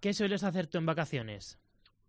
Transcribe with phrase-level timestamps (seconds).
[0.00, 1.58] ¿Qué sueles hacer tú en vacaciones?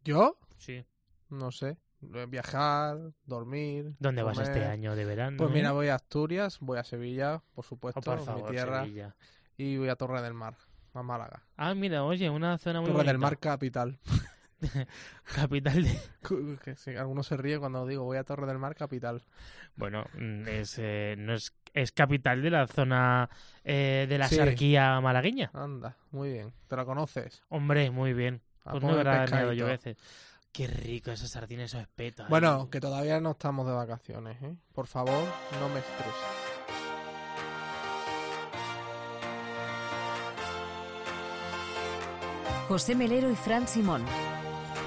[0.04, 0.38] ¿Yo?
[0.58, 0.86] Sí.
[1.30, 1.78] No sé.
[2.02, 3.96] Viajar, dormir.
[4.00, 5.38] ¿Dónde vas este año de verano?
[5.38, 5.74] Pues mira, eh?
[5.74, 9.16] voy a Asturias, voy a Sevilla, por supuesto, Oh, por favor, mi tierra, Sevilla.
[9.58, 10.56] y voy a Torre del Mar,
[10.94, 11.44] a Málaga.
[11.58, 13.18] Ah, mira, oye, una zona muy Torre del.
[13.18, 14.00] Mar capital.
[15.36, 16.00] Capital de...
[16.64, 19.24] Que sí, algunos se ríen cuando digo voy a Torre del Mar capital.
[19.76, 23.30] Bueno, mm, es, eh, no es, es capital de la zona
[23.64, 24.36] eh, de la Sí.
[24.36, 25.52] sarquía malagueña.
[25.54, 26.54] Anda, muy bien.
[26.68, 27.44] ¿Te la conoces?
[27.50, 28.42] Hombre, muy bien.
[28.66, 29.98] A Pues no habrá yo veces.
[30.52, 32.26] Qué rico esas sardinas, esos espetos.
[32.26, 32.30] ahí.
[32.30, 34.56] Bueno, que todavía no estamos de vacaciones, ¿eh?
[34.74, 35.24] Por favor,
[35.60, 36.16] no me estreses.
[42.68, 44.04] José Melero y Fran Simón.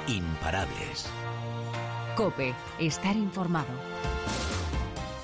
[0.07, 1.07] Imparables.
[2.17, 3.73] Cope, estar informado.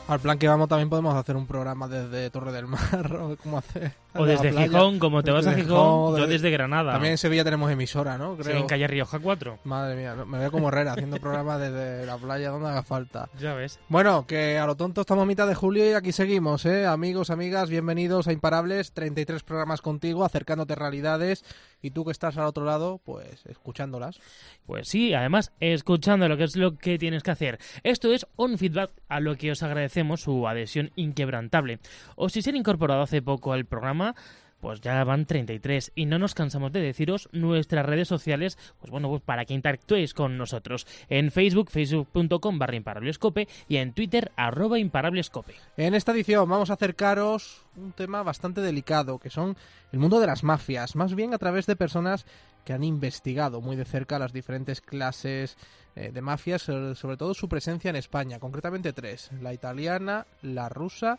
[0.09, 3.59] Al plan que vamos también podemos hacer un programa desde Torre del Mar o cómo
[3.59, 3.93] hacer.
[4.15, 4.53] o desde.
[4.53, 6.93] Gijón, como te vas a Desde Gijón, Gijón, yo desde- desde Granada.
[6.93, 8.35] También en Sevilla tenemos emisora, ¿no?
[8.37, 8.57] Sí, Creo.
[8.57, 9.59] en calle Rioja 4.
[9.65, 13.29] Madre mía, me veo como Herrera haciendo programas desde la playa donde haga falta.
[13.39, 13.79] Ya ves.
[13.91, 16.87] Bueno, que a lo tonto estamos a mitad de julio y aquí seguimos, ¿eh?
[16.87, 21.45] Amigos, amigas, bienvenidos a Imparables, 33 programas contigo, acercándote realidades
[21.83, 24.21] y tú que estás al otro lado, pues escuchándolas.
[24.67, 27.59] Pues sí, además, escuchando lo que es lo que tienes que hacer.
[27.83, 31.79] Esto es un feedback a lo que os agradecemos su adhesión inquebrantable.
[32.17, 34.15] O si se han incorporado hace poco al programa,
[34.61, 39.09] pues ya van 33 y no nos cansamos de deciros nuestras redes sociales, pues bueno,
[39.09, 40.87] pues para que interactuéis con nosotros.
[41.09, 45.55] En Facebook, facebook.com barra imparablescope y en Twitter, arroba imparablescope.
[45.77, 49.57] En esta edición vamos a acercaros un tema bastante delicado, que son
[49.93, 52.27] el mundo de las mafias, más bien a través de personas
[52.65, 55.57] que han investigado muy de cerca las diferentes clases
[55.97, 61.19] eh, de mafias, sobre todo su presencia en España, concretamente tres, la italiana, la rusa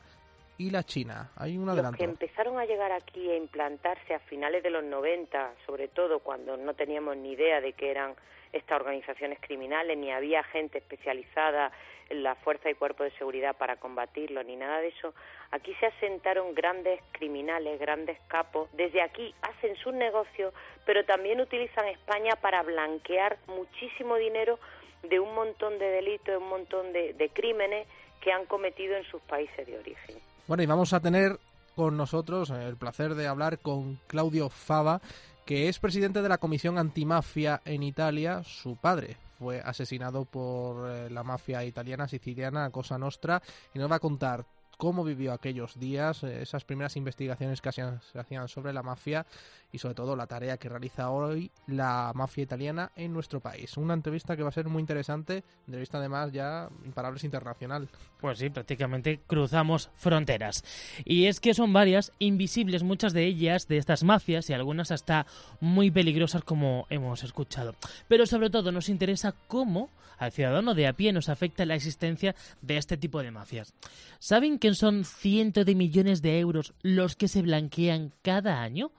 [0.60, 1.32] y la china.
[1.38, 1.98] Hay un Los adelanto.
[1.98, 6.58] que empezaron a llegar aquí a implantarse a finales de los 90, sobre todo cuando
[6.58, 8.14] no teníamos ni idea de que eran
[8.52, 11.72] estas organizaciones criminales, ni había gente especializada
[12.10, 15.14] en la fuerza y cuerpo de seguridad para combatirlo, ni nada de eso,
[15.52, 18.70] aquí se asentaron grandes criminales, grandes capos.
[18.74, 20.54] Desde aquí hacen sus negocios,
[20.86, 24.60] pero también utilizan España para blanquear muchísimo dinero
[25.04, 27.88] de un montón de delitos, de un montón de, de crímenes
[28.20, 30.29] que han cometido en sus países de origen.
[30.50, 31.40] Bueno, y vamos a tener
[31.76, 35.00] con nosotros eh, el placer de hablar con Claudio Fava,
[35.46, 38.42] que es presidente de la Comisión Antimafia en Italia.
[38.44, 43.44] Su padre fue asesinado por eh, la mafia italiana siciliana Cosa Nostra
[43.76, 44.44] y nos va a contar
[44.76, 49.28] cómo vivió aquellos días, eh, esas primeras investigaciones que se hacían sobre la mafia
[49.72, 53.78] y sobre todo la tarea que realiza hoy la mafia italiana en nuestro país.
[53.78, 57.88] Una entrevista que va a ser muy interesante, entrevista además ya imparables internacional.
[58.20, 60.64] Pues sí, prácticamente cruzamos fronteras.
[61.06, 65.26] Y es que son varias, invisibles muchas de ellas, de estas mafias, y algunas hasta
[65.60, 67.76] muy peligrosas como hemos escuchado.
[68.08, 72.36] Pero sobre todo nos interesa cómo al ciudadano de a pie nos afecta la existencia
[72.62, 73.74] de este tipo de mafias.
[74.20, 78.92] ¿Saben que son cientos de millones de euros los que se blanquean cada año?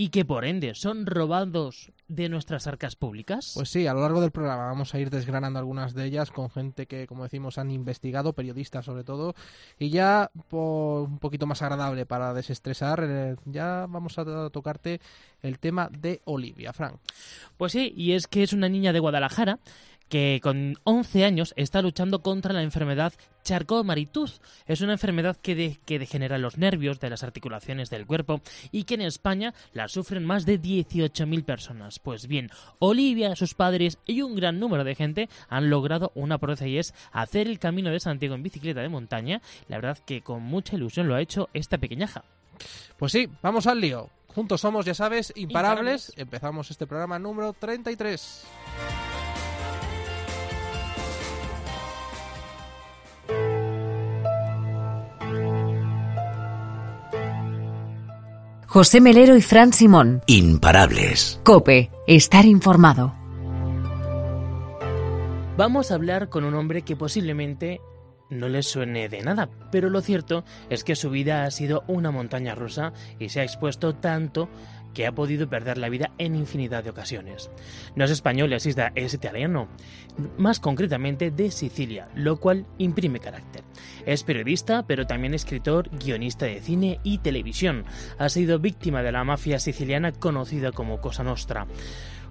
[0.00, 3.50] Y que por ende son robados de nuestras arcas públicas?
[3.56, 6.50] Pues sí, a lo largo del programa vamos a ir desgranando algunas de ellas con
[6.50, 9.34] gente que, como decimos, han investigado, periodistas sobre todo,
[9.76, 15.00] y ya por un poquito más agradable para desestresar, eh, ya vamos a tocarte
[15.42, 17.00] el tema de Olivia, Frank.
[17.56, 19.58] Pues sí, y es que es una niña de Guadalajara
[20.08, 23.12] que con 11 años está luchando contra la enfermedad
[23.44, 24.40] Charcot-Marie-Tooth.
[24.66, 28.40] Es una enfermedad que, de- que degenera los nervios de las articulaciones del cuerpo
[28.72, 31.98] y que en España la sufren más de 18.000 personas.
[31.98, 36.66] Pues bien, Olivia, sus padres y un gran número de gente han logrado una proeza
[36.66, 39.40] y es hacer el camino de Santiago en bicicleta de montaña.
[39.68, 42.24] La verdad que con mucha ilusión lo ha hecho esta pequeñaja.
[42.98, 44.10] Pues sí, vamos al lío.
[44.34, 46.08] Juntos somos, ya sabes, imparables.
[46.10, 46.12] Imparables.
[46.16, 48.44] Empezamos este programa número 33.
[58.70, 60.20] José Melero y Fran Simón.
[60.26, 61.40] Imparables.
[61.42, 63.14] Cope, estar informado.
[65.56, 67.80] Vamos a hablar con un hombre que posiblemente
[68.28, 72.10] no le suene de nada, pero lo cierto es que su vida ha sido una
[72.10, 74.50] montaña rusa y se ha expuesto tanto
[74.98, 77.52] que ha podido perder la vida en infinidad de ocasiones.
[77.94, 79.68] No es español, es, italiano,
[80.36, 83.62] más concretamente de Sicilia, lo cual imprime carácter.
[84.06, 87.84] Es periodista, pero también escritor, guionista de cine y televisión.
[88.18, 91.68] Ha sido víctima de la mafia siciliana conocida como Cosa Nostra.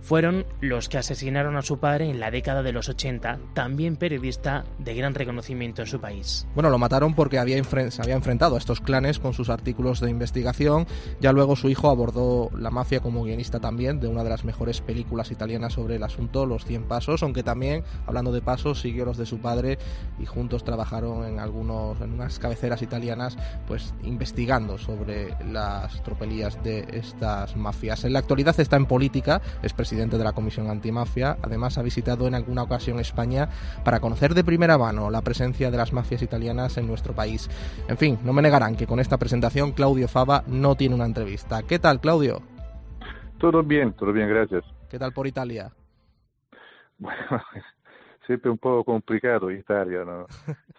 [0.01, 4.65] Fueron los que asesinaron a su padre en la década de los 80, también periodista
[4.79, 6.47] de gran reconocimiento en su país.
[6.53, 10.09] Bueno, lo mataron porque había se había enfrentado a estos clanes con sus artículos de
[10.09, 10.87] investigación.
[11.19, 14.81] Ya luego su hijo abordó la mafia como guionista también de una de las mejores
[14.81, 19.17] películas italianas sobre el asunto, Los 100 Pasos, aunque también, hablando de pasos, siguió los
[19.17, 19.77] de su padre
[20.19, 26.85] y juntos trabajaron en algunos en unas cabeceras italianas pues investigando sobre las tropelías de
[26.91, 28.03] estas mafias.
[28.03, 32.27] En la actualidad está en política, es presidente de la Comisión Antimafia, además ha visitado
[32.27, 33.47] en alguna ocasión España
[33.85, 37.49] para conocer de primera mano la presencia de las mafias italianas en nuestro país.
[37.87, 41.63] En fin, no me negarán que con esta presentación Claudio Fava no tiene una entrevista.
[41.63, 42.41] ¿Qué tal, Claudio?
[43.37, 44.65] Todo bien, todo bien, gracias.
[44.89, 45.71] ¿Qué tal por Italia?
[46.97, 47.41] Bueno,
[48.27, 50.27] siempre un poco complicado Italia, ¿no?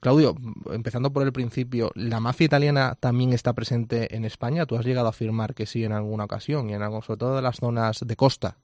[0.00, 0.34] Claudio,
[0.70, 4.64] empezando por el principio, ¿la mafia italiana también está presente en España?
[4.64, 7.38] Tú has llegado a afirmar que sí en alguna ocasión, y en algo, sobre todo
[7.38, 8.56] en las zonas de costa.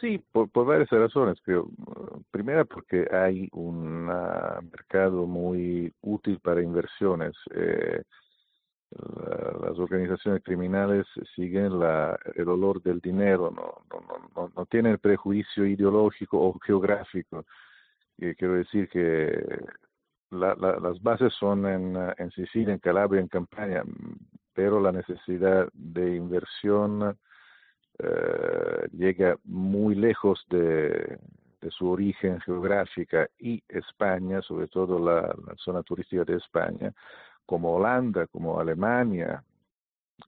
[0.00, 1.38] Sí, por, varias razones.
[2.30, 7.34] Primera, porque hay un mercado muy útil para inversiones.
[7.54, 8.02] Eh,
[9.62, 15.66] las organizaciones criminales siguen la, el olor del dinero, no, no, no, no tienen prejuicio
[15.66, 17.44] ideológico o geográfico.
[18.16, 19.64] quiero decir que
[20.30, 23.84] las bases son en, en, Sicilia, en Calabria, en Campania,
[24.52, 27.16] pero la necesidad de inversión
[27.98, 31.18] eh, llega muy lejos de,
[31.70, 36.92] su origen geográfica y España, sobre todo la, zona turística de España,
[37.44, 39.42] como Holanda, como Alemania,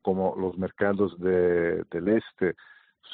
[0.03, 2.57] como los mercados del este,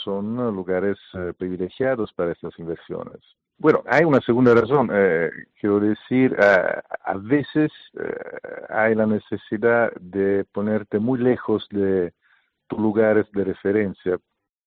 [0.04, 3.20] son lugares eh, privilegiados para estas inversiones.
[3.58, 4.90] Bueno, hay una segunda razón.
[4.92, 5.30] Eh,
[5.60, 12.12] quiero decir, eh, a veces eh, hay la necesidad de ponerte muy lejos de
[12.66, 14.18] tus lugares de referencia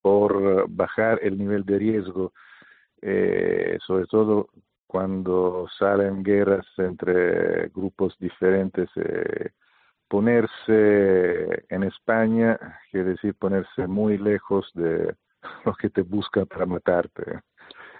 [0.01, 2.33] por bajar el nivel de riesgo,
[3.85, 4.49] sobre todo
[4.87, 8.89] cuando salen guerras entre grupos diferentes.
[10.07, 12.57] ponerse en España
[12.91, 15.15] quiere decir ponerse muy lejos de
[15.65, 17.41] lo que te busca para matarte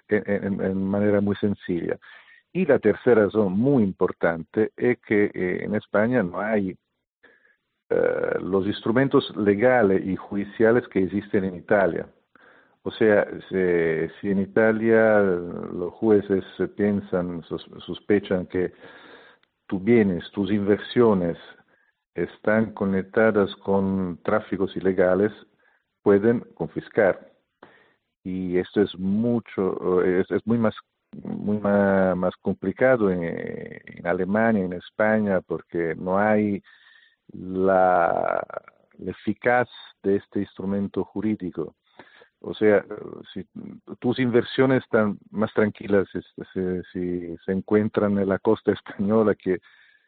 [0.09, 1.97] en, manera muy sencilla.
[2.53, 6.77] Y la tercera razón muy importante es que eh, en España no hay
[7.89, 12.07] eh, los instrumentos legales y judiciales que existen en Italia.
[12.83, 16.43] O sea, si, en Italia los jueces
[16.77, 18.71] piensan, sospechan que
[19.67, 21.37] tus bienes, tus inversiones
[22.15, 25.33] están conectadas con tráficos ilegales,
[26.01, 27.29] pueden confiscar
[28.27, 30.75] y esto es mucho, es, es muy más
[31.23, 36.61] muy más, complicado en, Alemania, en España, porque no hay
[37.33, 38.45] la,
[39.05, 39.69] eficaz
[40.03, 41.75] de este instrumento jurídico.
[42.39, 42.85] O sea,
[43.99, 46.07] tus inversiones están más tranquilas
[46.53, 49.59] si, se encuentran en la costa española que,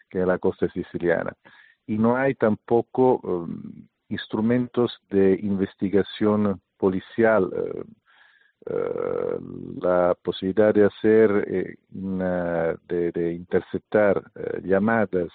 [0.10, 1.34] que en la costa siciliana.
[1.88, 7.46] Y no hay tampoco um, instrumentos de investigación policial.
[7.46, 7.84] Uh,
[8.70, 9.38] eh,
[9.82, 11.76] la posibilidad de hacer, eh,
[12.88, 15.32] de, interceptar eh, llamadas,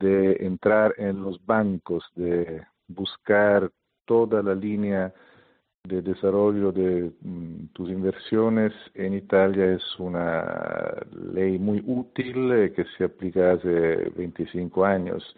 [0.00, 3.70] de entrar en los bancos, de buscar
[4.04, 5.12] toda la línea
[5.84, 10.94] de desarrollo de mm, tus inversiones en Italia es una
[11.34, 15.36] ley muy útil que se aplica hace 25 años.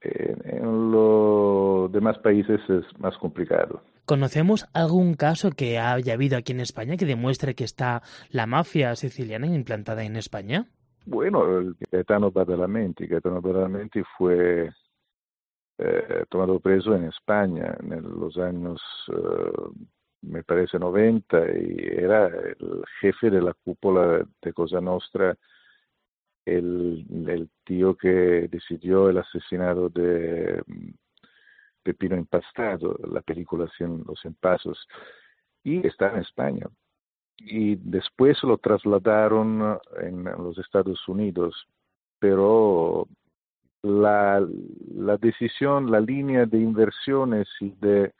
[0.00, 3.82] en los demás países es más complicado.
[4.04, 8.96] ¿Conocemos algún caso que haya habido aquí en España que demuestre que está la mafia
[8.96, 10.66] siciliana implantada en España?
[11.06, 13.06] Bueno, el Gaetano Badalamenti.
[13.06, 14.70] Gaetano Badalamenti fue
[15.78, 19.86] eh, tomado preso en España en los años, eh,
[20.22, 25.36] me parece, 90 y era el jefe de la cúpula de Cosa Nostra,
[26.44, 30.62] el, el tío que decidió el asesinato de
[31.82, 34.88] Pepino Empastado, la película Los Empasos,
[35.64, 36.66] y está en España.
[37.38, 41.66] Y después lo trasladaron en los Estados Unidos,
[42.18, 43.08] pero
[43.82, 44.46] la,
[45.20, 48.12] decisión, la línea de inversiones y de,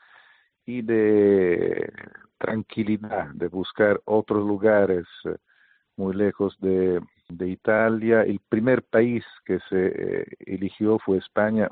[0.65, 1.91] y de
[2.37, 5.37] tranquilidad, de buscar otros lugares eh,
[5.95, 8.23] muy lejos de, de Italia.
[8.23, 11.69] El primer país que se eh, eligió fue España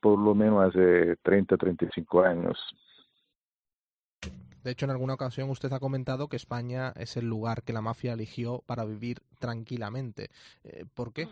[0.00, 2.58] por lo menos hace 30, 35 años.
[4.62, 7.80] De hecho, en alguna ocasión usted ha comentado que España es el lugar que la
[7.80, 10.28] mafia eligió para vivir tranquilamente.
[10.64, 11.28] Eh, ¿Por qué?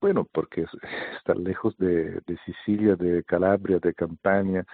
[0.00, 0.64] Bueno, porque
[1.18, 4.64] está lejos de, Sicilia, de Calabria, de Campania.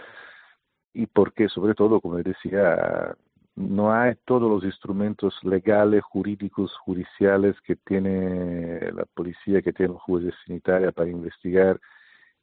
[0.93, 3.17] y porque sobre todo, como decía,
[3.57, 10.03] no hay todos los instrumentos legales, jurídicos, judiciales que tiene la policía, que tiene los
[10.03, 11.81] jueces sanitarios para investigar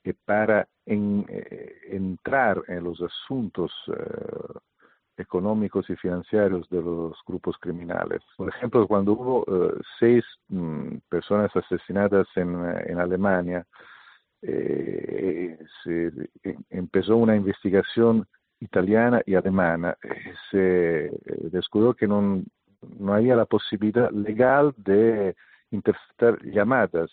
[0.03, 4.60] y para eh, entrar en los asuntos eh,
[5.17, 8.22] económicos y financieros de los grupos criminales.
[8.36, 12.55] Por ejemplo, cuando hubo eh, seis mm, personas asesinadas en,
[12.88, 13.65] en Alemania,
[14.41, 16.12] se
[16.72, 18.25] empezó una investigación
[18.60, 19.96] italiana y alemana,
[20.50, 21.12] se
[21.51, 22.41] descubrió que no,
[22.98, 25.36] no había la posibilidad legal de
[25.70, 27.12] interceptar llamadas,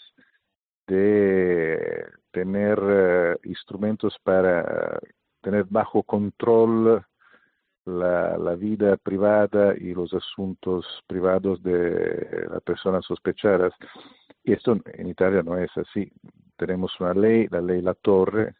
[0.89, 4.99] de tener eh, instrumentos para
[5.41, 7.05] tener bajo control
[7.85, 13.73] la, vida privada y los asuntos privados de las personas sospechadas.
[14.43, 16.11] Y esto en Italia no es así.
[16.57, 18.57] Tenemos una ley, la ley La Torre,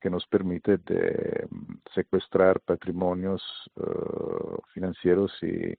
[0.00, 3.42] que nos permite de mm, secuestrar patrimonios
[3.76, 5.74] uh, financieros y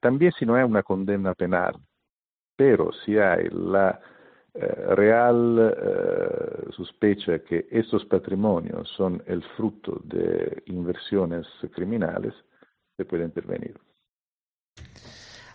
[0.00, 1.74] también si no hay una condena penal,
[2.56, 4.00] pero si hay la
[4.54, 12.34] real uh, sospecha que estos patrimonios son el fruto de inversiones criminales,
[12.96, 13.78] se puede intervenir.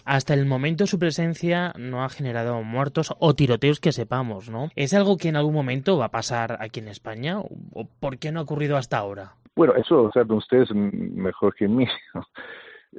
[0.05, 4.69] Hasta el momento su presencia no ha generado muertos o tiroteos que sepamos, ¿no?
[4.75, 8.31] ¿Es algo que en algún momento va a pasar aquí en España o por qué
[8.31, 9.35] no ha ocurrido hasta ahora?
[9.55, 11.87] Bueno, eso saben ustedes mejor que mí.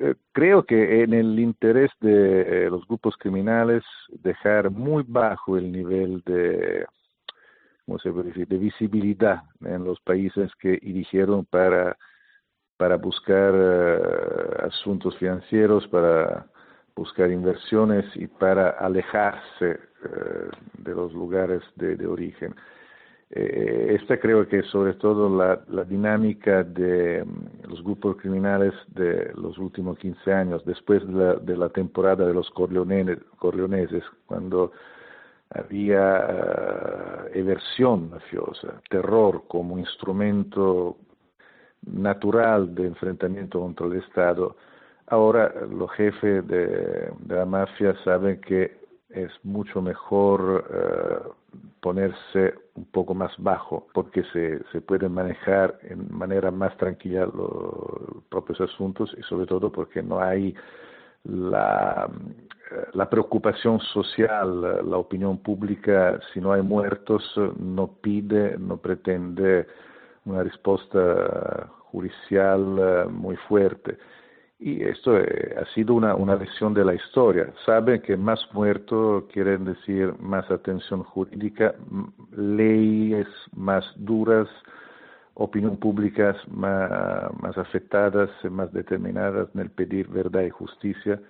[0.00, 5.70] Eh, creo que en el interés de eh, los grupos criminales dejar muy bajo el
[5.70, 6.84] nivel de,
[7.86, 11.96] ¿cómo se puede decir?, de visibilidad en los países que eligieron para,
[12.76, 16.46] para buscar uh, asuntos financieros, para
[16.96, 22.54] buscar inversiones y para alejarse eh, de los lugares de, de origen.
[23.36, 29.32] Eh, esta creo que sobre todo la, la dinámica de mm, los grupos criminales de
[29.34, 34.70] los últimos 15 años, después de la, de la temporada de los corleoneses, cuando
[35.50, 40.96] había uh, eversión mafiosa, terror como instrumento
[41.82, 44.56] natural de enfrentamiento contra el Estado,
[45.08, 48.78] Ahora los jefes de, la mafia saben que
[49.10, 50.64] es mucho mejor
[51.30, 51.43] uh,
[51.80, 58.22] ponerse un poco más bajo porque se, se pueden manejar en manera más tranquila los
[58.28, 60.54] propios asuntos y sobre todo porque no hay
[61.24, 62.08] la,
[62.70, 67.22] eh, la preocupación social, la opinión pública, si no hay muertos,
[67.58, 69.66] no pide, no pretende
[70.24, 73.98] una respuesta judicial eh, muy fuerte.
[74.64, 77.52] Y esto eh, ha sido una, una lección de la historia.
[77.66, 81.74] Saben que más muertos quieren decir más atención jurídica,
[82.34, 84.48] leyes más duras,
[85.34, 86.90] opinión públicas más,
[87.42, 91.20] más afectadas, más determinadas en el pedir verdad y justicia.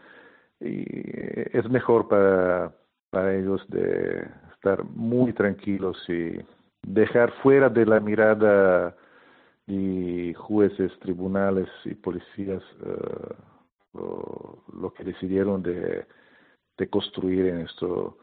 [0.61, 2.71] Y eh, es mejor para,
[3.11, 6.39] para ellos de estar muy tranquilos y
[6.87, 8.95] dejar fuera de la mirada
[9.67, 16.07] y jueces, tribunales y policías uh, lo, lo, que decidieron de,
[16.77, 18.19] de, construir en esto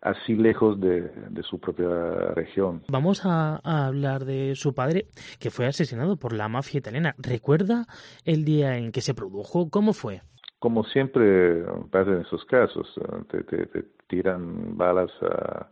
[0.00, 1.88] así lejos de, de su propia
[2.34, 2.82] región.
[2.88, 5.06] Vamos a, a, hablar de su padre,
[5.38, 7.14] que fue asesinado por la mafia italiana.
[7.18, 7.86] ¿Recuerda
[8.24, 9.68] el día en que se produjo?
[9.68, 10.22] ¿Cómo fue?
[10.58, 12.88] Como siempre pasa en esos casos,
[13.30, 15.68] te, te, te tiran balas a,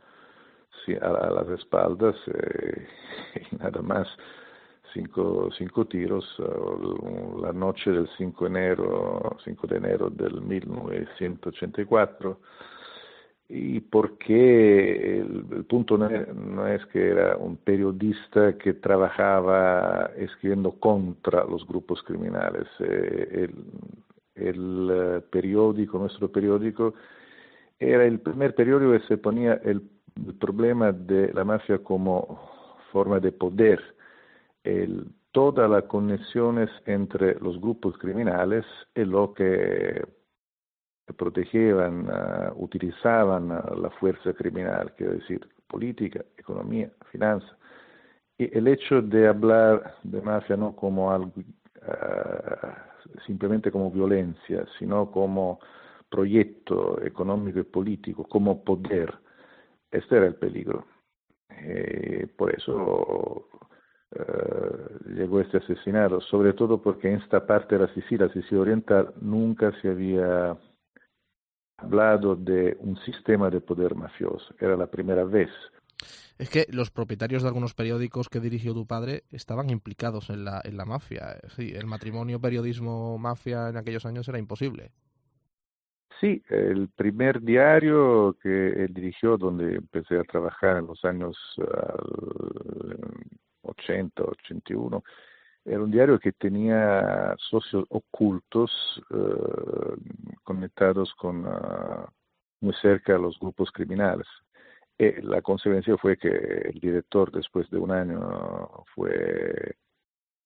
[1.00, 2.86] a, las espaldas eh,
[3.52, 4.06] y nada más
[4.94, 12.38] cinco, cinco tiros uh, la noche del 5 enero, 5 de enero del 1984
[13.48, 21.44] y porque el, el punto no es, que era un periodista que trabajaba escribiendo contra
[21.44, 22.66] los grupos criminales.
[22.78, 23.50] Eh,
[24.36, 26.94] el, uh, periódico, nuestro periódico,
[27.78, 29.82] era el primer periódico que se ponía el
[30.40, 32.40] problema de la mafia como
[32.92, 33.93] forma de poder
[34.64, 40.04] el, todas las conexiones entre los grupos criminales y lo que
[41.16, 47.56] protegían, uh, utilizaban la fuerza criminal, quiero decir, política, economía, finanza.
[48.38, 55.10] Y el hecho de hablar de mafia no como algo, uh, simplemente como violencia, sino
[55.10, 55.60] como
[56.08, 59.12] proyecto económico y político, como poder,
[59.90, 60.86] este era el peligro.
[61.50, 63.48] Eh, por eso
[64.14, 69.12] eh, llegó este asesinato, sobre todo porque en esta parte de la Sicilia, Sicilia Oriental,
[69.20, 70.56] nunca se había
[71.78, 75.50] hablado de un sistema de poder mafioso, era la primera vez.
[76.38, 80.60] Es que los propietarios de algunos periódicos que dirigió tu padre estaban implicados en la,
[80.64, 81.38] en la mafia.
[81.56, 84.90] Sí, el matrimonio periodismo-mafia en aquellos años era imposible.
[86.20, 91.36] Sí, el primer diario que él dirigió, donde empecé a trabajar en los años
[93.64, 95.02] 80, 81,
[95.64, 98.70] era un diario que tenía socios ocultos
[99.10, 99.96] eh,
[100.42, 102.06] conectados con uh,
[102.60, 104.26] muy cerca a los grupos criminales.
[104.98, 109.76] Eh, la consecuencia fue que el director, después de un año, fue,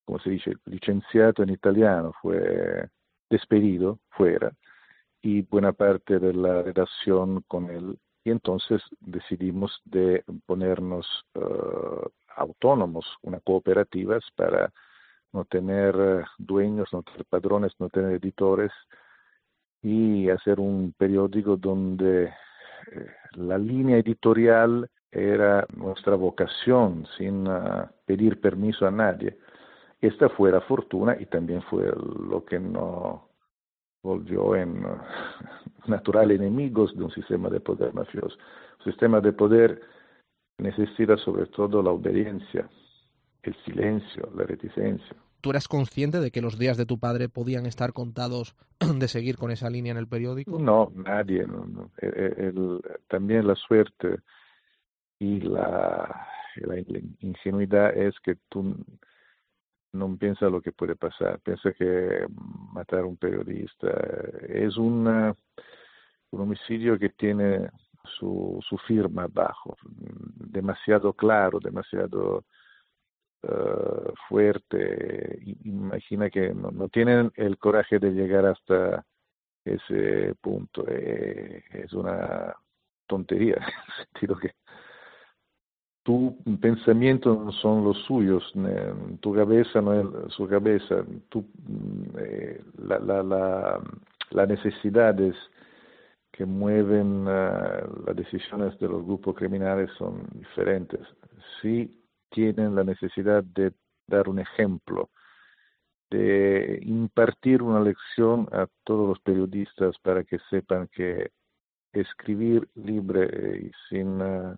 [0.04, 2.88] como se dice, licenciado en italiano, fue
[3.28, 4.52] despedido fuera
[5.20, 7.98] y buena parte de la redacción con él.
[8.24, 14.72] Y entonces decidimos de ponernos uh, autónomos, una cooperativas para
[15.32, 18.72] no tener uh, dueños, no tener padrones, no tener editores
[19.82, 22.32] y hacer un periódico donde eh,
[23.34, 29.38] la línea editorial era nuestra vocación sin uh, pedir permiso a nadie.
[30.00, 33.20] Esta fue la fortuna y también fue lo que nos
[34.02, 34.98] volvió en uh,
[35.86, 38.36] natural enemigos de un sistema de poder mafioso.
[38.78, 39.80] Un sistema de poder
[40.58, 42.68] necesita sobre todo la obediencia,
[43.42, 45.16] el silencio, la reticencia.
[45.40, 48.56] ¿Tú eras consciente de que los días de tu padre podían estar contados
[48.98, 50.58] de seguir con esa línea en el periódico?
[50.58, 51.46] No, nadie.
[51.46, 51.90] No, no.
[51.98, 54.18] El, el, también la suerte
[55.20, 56.78] y la, la,
[57.20, 58.74] ingenuidad es que tú
[59.92, 61.38] no piensas lo que puede pasar.
[61.40, 62.26] Piensa que
[62.72, 63.88] matar a un periodista
[64.48, 65.34] es una,
[66.30, 67.70] un homicidio que tiene
[68.18, 69.76] su, su firma abajo,
[70.36, 72.44] demasiado claro, demasiado
[73.42, 75.40] uh, fuerte.
[75.64, 79.04] Imagina que no, no, tienen el coraje de llegar hasta
[79.64, 80.84] ese punto.
[80.88, 82.54] Eh, es una
[83.06, 84.54] tontería, en el sentido que
[86.08, 88.42] tu pensamiento no son los suyos,
[89.20, 91.44] tu cabeza no es su cabeza, tu,
[92.18, 93.80] eh, la, la, la,
[94.30, 95.36] las necesidades
[96.38, 101.00] que mueven uh, las decisiones de los grupos criminales son diferentes.
[101.60, 103.72] Sí tienen la necesidad de
[104.06, 105.10] dar un ejemplo,
[106.10, 111.32] de impartir una lección a todos los periodistas para que sepan que
[111.92, 114.56] escribir libre y sin uh,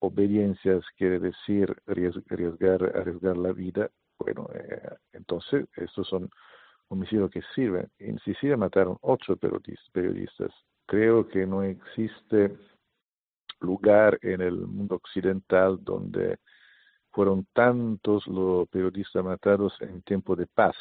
[0.00, 3.90] obediencias quiere decir arriesgar, arriesgar la vida.
[4.18, 6.28] Bueno, eh, entonces estos son
[6.88, 7.88] homicidios que sirven.
[7.98, 10.52] En Sicilia mataron ocho periodistas
[10.88, 12.56] creo que no existe
[13.60, 16.38] lugar en el mundo occidental donde
[17.10, 20.74] fueron tantos los periodistas matados en tiempo de paz.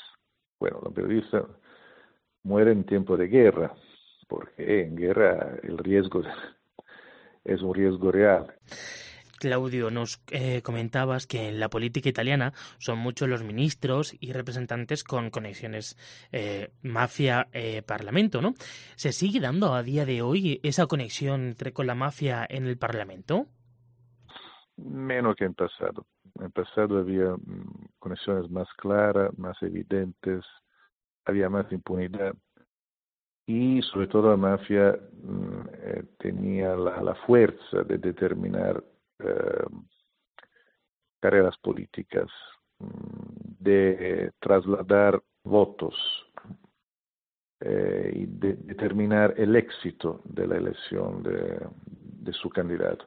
[0.59, 1.43] Bueno, los periodistas
[2.43, 3.73] mueren en tiempo de guerra,
[4.29, 6.21] porque en guerra el riesgo
[7.43, 8.55] es un riesgo real.
[9.37, 15.03] Claudio, nos eh, comentabas que en la política italiana son muchos los ministros y representantes
[15.03, 15.97] con conexiones
[16.31, 18.53] eh, mafia-parlamento, ¿no?
[18.95, 22.77] ¿Se sigue dando a día de hoy esa conexión entre, con la mafia en el
[22.77, 23.47] Parlamento?
[24.77, 26.05] Menos que en pasado.
[26.39, 30.43] En pasado había mm, conexiones más claras, más evidentes,
[31.25, 32.35] había más impunidad
[33.47, 38.96] y sobre todo la mafia mm, eh, tenía la, fuerza de determinar eh,
[41.19, 42.27] carreras políticas,
[42.79, 43.27] mm,
[43.59, 45.95] de trasladar votos
[47.59, 51.67] eh, y de determinar el éxito de la elección de,
[52.33, 53.05] su candidato.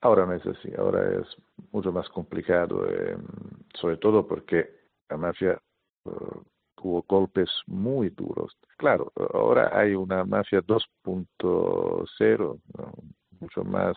[0.00, 1.26] Ahora no es así, ahora es
[1.70, 3.16] mucho más complicado, eh,
[3.74, 4.68] sobre todo porque
[5.08, 5.62] la mafia
[6.74, 8.56] tuvo golpes muy duros.
[8.76, 12.92] Claro, ahora hay una mafia 2.0, ¿no?
[13.40, 13.96] mucho más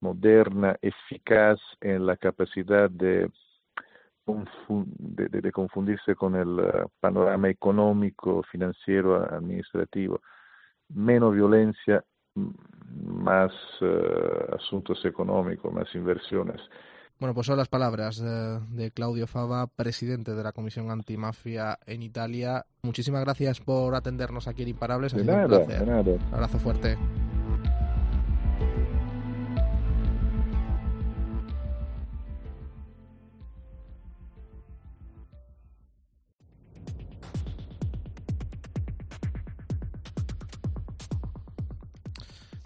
[0.00, 3.30] moderna, eficaz en la capacidad de,
[4.26, 10.20] de, de confundirse con el uh, panorama económico, financiero, administrativo.
[10.88, 16.60] Menos violencia, más uh, asuntos económicos, más inversiones.
[17.18, 22.02] Bueno, pues son las palabras de, de, Claudio Fava, presidente de la Comisión Antimafia en
[22.02, 22.64] Italia.
[22.82, 25.14] Muchísimas gracias por atendernos aquí en Imparables.
[25.14, 25.84] Ha de sido nada, un placer.
[25.84, 26.12] de nada.
[26.28, 26.96] Un abrazo fuerte.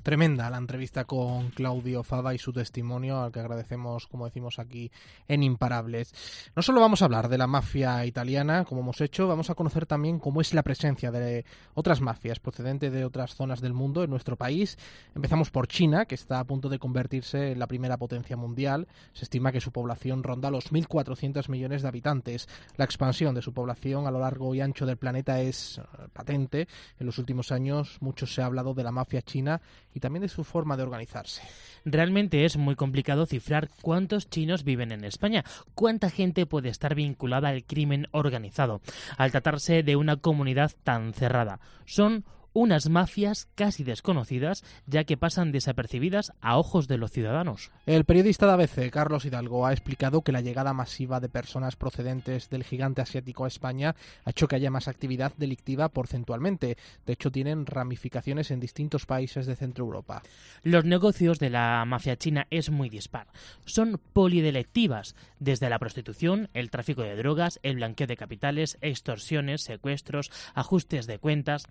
[0.02, 4.90] Tremenda la entrevista con Claudio Fava y su testimonio, al que agradecemos, como decimos aquí,
[5.28, 6.12] en Imparables.
[6.56, 9.86] No solo vamos a hablar de la mafia italiana, como hemos hecho, vamos a conocer
[9.86, 14.10] también cómo es la presencia de otras mafias procedentes de otras zonas del mundo en
[14.10, 14.76] nuestro país.
[15.14, 18.88] Empezamos por China, que está a punto de convertirse en la primera potencia mundial.
[19.12, 22.48] Se estima que su población ronda los 1.400 millones de habitantes.
[22.76, 26.66] La expansión de su población a lo largo y ancho del planeta es eh, patente.
[26.98, 29.60] En los últimos años mucho se ha hablado de la mafia china
[29.94, 31.42] y también de su forma de organizarse.
[31.84, 37.48] Realmente es muy complicado cifrar cuántos chinos viven en España, cuánta gente puede estar vinculada
[37.48, 38.80] al crimen organizado,
[39.16, 41.60] al tratarse de una comunidad tan cerrada.
[41.84, 47.70] Son unas mafias casi desconocidas, ya que pasan desapercibidas a ojos de los ciudadanos.
[47.86, 52.50] El periodista de ABC, Carlos Hidalgo, ha explicado que la llegada masiva de personas procedentes
[52.50, 56.76] del gigante asiático a España ha hecho que haya más actividad delictiva porcentualmente.
[57.06, 60.22] De hecho, tienen ramificaciones en distintos países de Centro Europa.
[60.62, 63.28] Los negocios de la mafia china es muy dispar.
[63.64, 70.30] Son polidelectivas, desde la prostitución, el tráfico de drogas, el blanqueo de capitales, extorsiones, secuestros,
[70.54, 71.66] ajustes de cuentas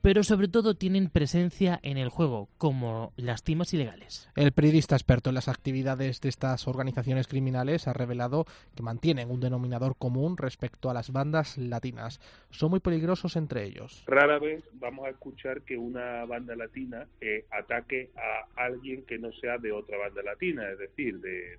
[0.00, 4.28] pero sobre todo tienen presencia en el juego, como las timas ilegales.
[4.36, 8.44] El periodista experto en las actividades de estas organizaciones criminales ha revelado
[8.76, 12.20] que mantienen un denominador común respecto a las bandas latinas.
[12.50, 14.04] Son muy peligrosos entre ellos.
[14.06, 19.32] Rara vez vamos a escuchar que una banda latina eh, ataque a alguien que no
[19.32, 21.58] sea de otra banda latina, es decir, de,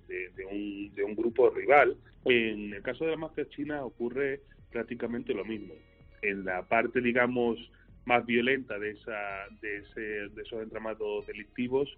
[0.50, 1.96] un, de un grupo rival.
[2.24, 4.40] En el caso de la mafia china ocurre
[4.70, 5.74] prácticamente lo mismo.
[6.22, 7.58] En la parte, digamos,
[8.06, 11.88] más violenta de, esa, de, ese, de esos entramados delictivos,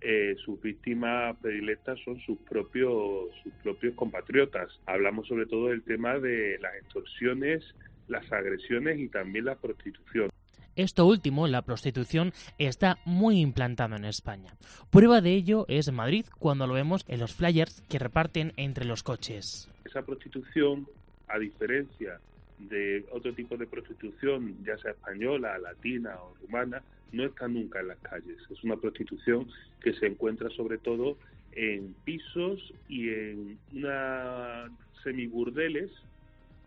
[0.00, 4.68] eh, sus víctimas predilectas son sus propios, sus propios compatriotas.
[4.86, 7.64] Hablamos sobre todo del tema de las extorsiones,
[8.06, 10.30] las agresiones y también la prostitución.
[10.76, 14.54] Esto último, la prostitución, está muy implantado en España.
[14.90, 19.02] Prueba de ello es Madrid, cuando lo vemos en los flyers que reparten entre los
[19.02, 19.68] coches.
[19.84, 20.86] Esa prostitución,
[21.26, 22.20] a diferencia
[22.58, 27.88] de otro tipo de prostitución, ya sea española, latina o rumana, no está nunca en
[27.88, 28.38] las calles.
[28.50, 29.48] Es una prostitución
[29.80, 31.16] que se encuentra sobre todo
[31.52, 34.70] en pisos y en una
[35.02, 35.90] semiburdeles,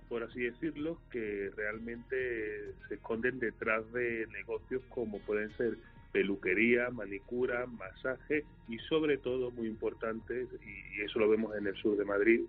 [0.09, 5.77] por así decirlo, que realmente se esconden detrás de negocios como pueden ser
[6.11, 11.97] peluquería, manicura, masaje y sobre todo, muy importante, y eso lo vemos en el sur
[11.97, 12.41] de Madrid,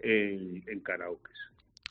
[0.00, 1.34] en, en karaokes.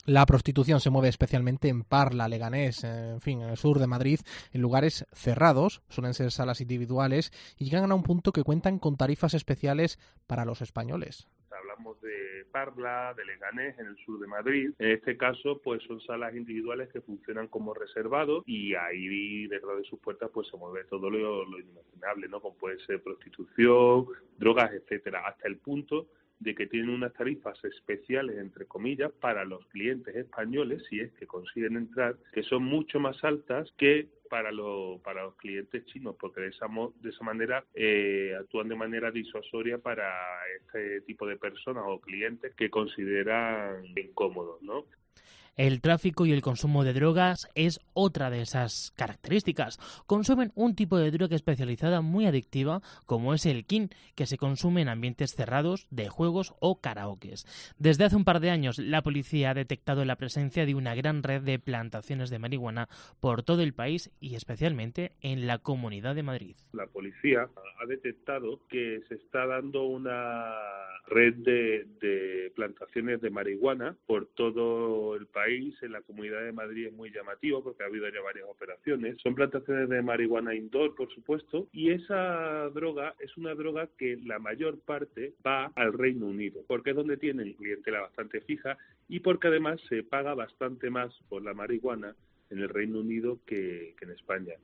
[0.08, 4.20] La prostitución se mueve especialmente en Parla, Leganés, en fin, en el sur de Madrid,
[4.54, 8.96] en lugares cerrados, suelen ser salas individuales y llegan a un punto que cuentan con
[8.96, 14.70] tarifas especiales para los españoles hablamos de Parla, de Leganés, en el sur de Madrid.
[14.78, 19.84] En este caso, pues son salas individuales que funcionan como reservados y ahí detrás de
[19.84, 22.40] sus puertas pues se mueve todo lo, lo inimaginable, ¿no?
[22.40, 24.06] Como puede ser prostitución,
[24.38, 26.06] drogas, etcétera, hasta el punto
[26.40, 31.26] de que tienen unas tarifas especiales, entre comillas, para los clientes españoles, si es que
[31.26, 36.42] consiguen entrar, que son mucho más altas que para, lo, para los clientes chinos, porque
[36.42, 36.66] de esa,
[37.00, 40.12] de esa manera eh, actúan de manera disuasoria para
[40.60, 44.84] este tipo de personas o clientes que consideran incómodos, ¿no?
[45.58, 49.76] El tráfico y el consumo de drogas es otra de esas características.
[50.06, 54.82] Consumen un tipo de droga especializada muy adictiva como es el kin, que se consume
[54.82, 57.74] en ambientes cerrados, de juegos o karaokes.
[57.76, 61.24] Desde hace un par de años la policía ha detectado la presencia de una gran
[61.24, 66.22] red de plantaciones de marihuana por todo el país y especialmente en la Comunidad de
[66.22, 66.54] Madrid.
[66.72, 67.48] La policía
[67.82, 70.54] ha detectado que se está dando una
[71.08, 76.86] red de, de plantaciones de marihuana por todo el país en la Comunidad de Madrid
[76.86, 79.16] es muy llamativo porque ha habido ya varias operaciones.
[79.22, 84.38] Son plantaciones de marihuana indoor, por supuesto, y esa droga es una droga que la
[84.38, 88.76] mayor parte va al Reino Unido, porque es donde tienen clientela bastante fija
[89.08, 92.14] y porque además se paga bastante más por la marihuana
[92.50, 94.54] en el Reino Unido que, que en España.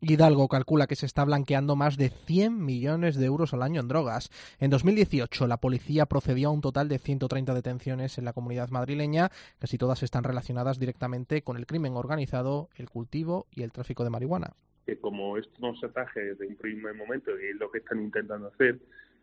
[0.00, 3.88] Hidalgo calcula que se está blanqueando más de 100 millones de euros al año en
[3.88, 4.30] drogas.
[4.60, 9.30] En 2018 la policía procedió a un total de 130 detenciones en la comunidad madrileña,
[9.58, 14.10] casi todas están relacionadas directamente con el crimen organizado, el cultivo y el tráfico de
[14.10, 14.52] marihuana.
[14.86, 18.48] Que como esto no se ataje un primer momento y es lo que están intentando
[18.48, 18.78] hacer,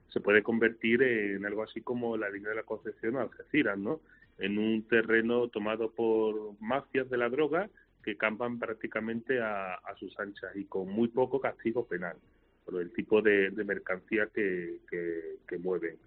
[0.09, 4.01] se puede convertir en algo así como la línea de la Concepción o Algeciras, ¿no?
[4.37, 7.69] En un terreno tomado por mafias de la droga
[8.05, 12.15] que campan prácticamente a, sus anchas y con muy poco castigo penal
[12.63, 15.97] por el tipo de, mercancía que, que mueven.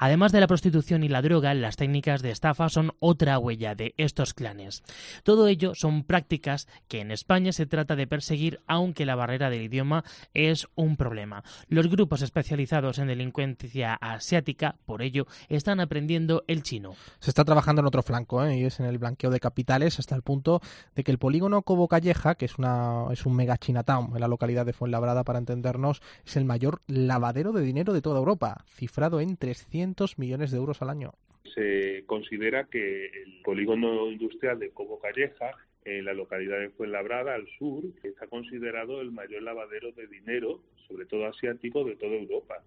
[0.00, 3.94] Además de la prostitución y la droga, las técnicas de estafa son otra huella de
[3.96, 4.84] estos clanes.
[5.24, 9.62] Todo ello son prácticas que en España se trata de perseguir, aunque la barrera del
[9.62, 11.42] idioma es un problema.
[11.66, 16.94] Los grupos especializados en delincuencia asiática, por ello, están aprendiendo el chino.
[17.18, 18.58] Se está trabajando en otro flanco, ¿eh?
[18.58, 20.60] y es en el blanqueo de capitales, hasta el punto
[20.94, 24.28] de que el polígono Cobo Calleja, que es, una, es un mega Chinatown en la
[24.28, 29.20] localidad de Fuenlabrada, para entendernos, es el mayor lavadero de dinero de toda Europa, cifrado
[29.20, 29.87] en 300
[30.18, 31.12] millones de euros al año.
[31.54, 35.52] Se considera que el polígono industrial de Cobo Calleja
[35.84, 41.06] en la localidad de Fuenlabrada, al sur, está considerado el mayor lavadero de dinero, sobre
[41.06, 42.62] todo asiático, de toda Europa.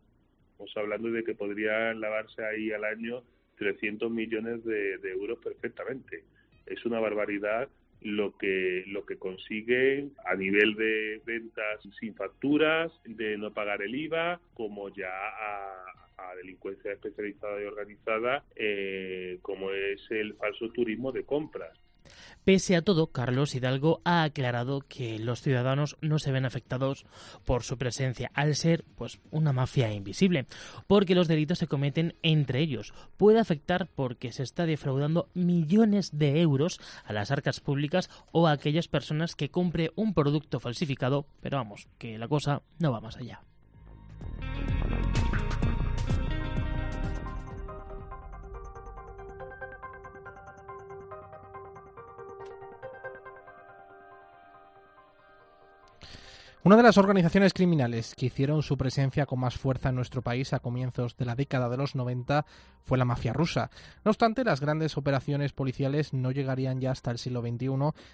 [0.51, 3.23] Estamos hablando de que podrían lavarse ahí al año
[3.57, 6.23] 300 millones de, de euros perfectamente.
[6.65, 7.69] Es una barbaridad
[8.01, 13.93] lo que lo que consiguen a nivel de ventas sin facturas, de no pagar el
[13.95, 16.00] IVA, como ya a,
[16.35, 21.77] delincuencia especializada y organizada, eh, como es el falso turismo de compras.
[22.43, 27.05] Pese a todo, Carlos Hidalgo ha aclarado que los ciudadanos no se ven afectados
[27.45, 30.47] por su presencia, al ser pues una mafia invisible,
[30.87, 32.93] porque los delitos se cometen entre ellos.
[33.17, 38.53] Puede afectar porque se está defraudando millones de euros a las arcas públicas o a
[38.53, 43.17] aquellas personas que compre un producto falsificado, pero vamos, que la cosa no va más
[43.17, 43.43] allá.
[56.63, 60.53] Una de las organizaciones criminales que hicieron su presencia con más fuerza en nuestro país
[60.53, 62.45] a comienzos de la década de los 90
[62.83, 63.71] fue la mafia rusa.
[64.05, 67.67] No obstante, las grandes operaciones policiales no llegarían ya hasta el siglo XXI,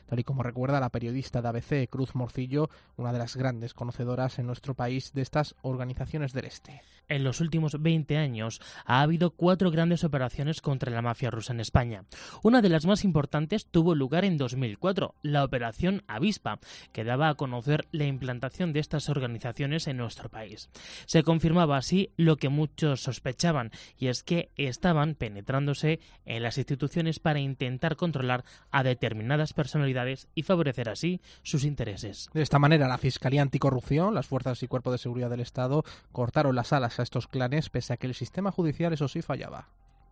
[0.06, 4.40] tal y como recuerda la periodista de ABC, Cruz Morcillo, una de las grandes conocedoras
[4.40, 6.82] en nuestro país de estas organizaciones del Este.
[7.10, 11.60] En los últimos 20 años ha habido cuatro grandes operaciones contra la mafia rusa en
[11.60, 12.06] España.
[12.44, 16.60] Una de las más importantes tuvo lugar en 2004, la Operación Avispa,
[16.94, 20.70] que daba a conocer la implantación de estas organizaciones en nuestro país.
[21.06, 27.20] Se confirmaba así lo que muchos sospechaban, y es que estaban penetrándose en las instituciones
[27.20, 32.30] para intentar controlar a determinadas personalidades y favorecer así sus intereses.
[32.34, 36.56] De esta manera, la Fiscalía Anticorrupción, las fuerzas y cuerpos de seguridad del Estado cortaron
[36.56, 39.68] las alas a estos clanes pese a que el sistema judicial eso sí fallaba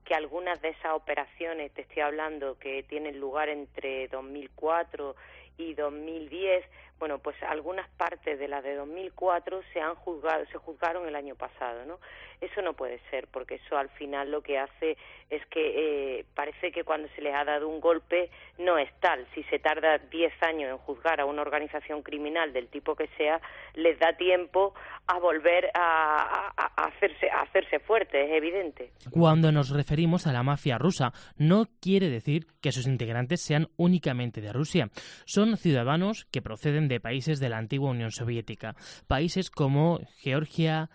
[0.06, 5.16] que algunas de esas operaciones, te estoy hablando, que tienen lugar entre 2004
[5.58, 6.64] y 2010,
[7.00, 11.36] bueno, pues algunas partes de las de 2004 se han juzgado, se juzgaron el año
[11.36, 12.00] pasado, ¿no?
[12.42, 14.98] Eso no puede ser, porque eso al final lo que hace
[15.30, 18.30] es que eh, parece que cuando se les ha dado un golpe
[18.60, 19.26] no es tal.
[19.34, 23.42] Si se tarda 10 años en juzgar a una organización criminal del tipo que sea,
[23.74, 24.74] les da tiempo
[25.08, 28.92] a volver a, hacerse, a hacerse fuerte, es evidente.
[29.12, 34.42] Cuando nos referimos a la mafia rusa, no quiere decir que sus integrantes sean únicamente
[34.42, 34.90] de Rusia.
[35.26, 38.76] Son ciudadanos que proceden de países de la antigua Unión Soviética,
[39.08, 40.90] países como Georgia,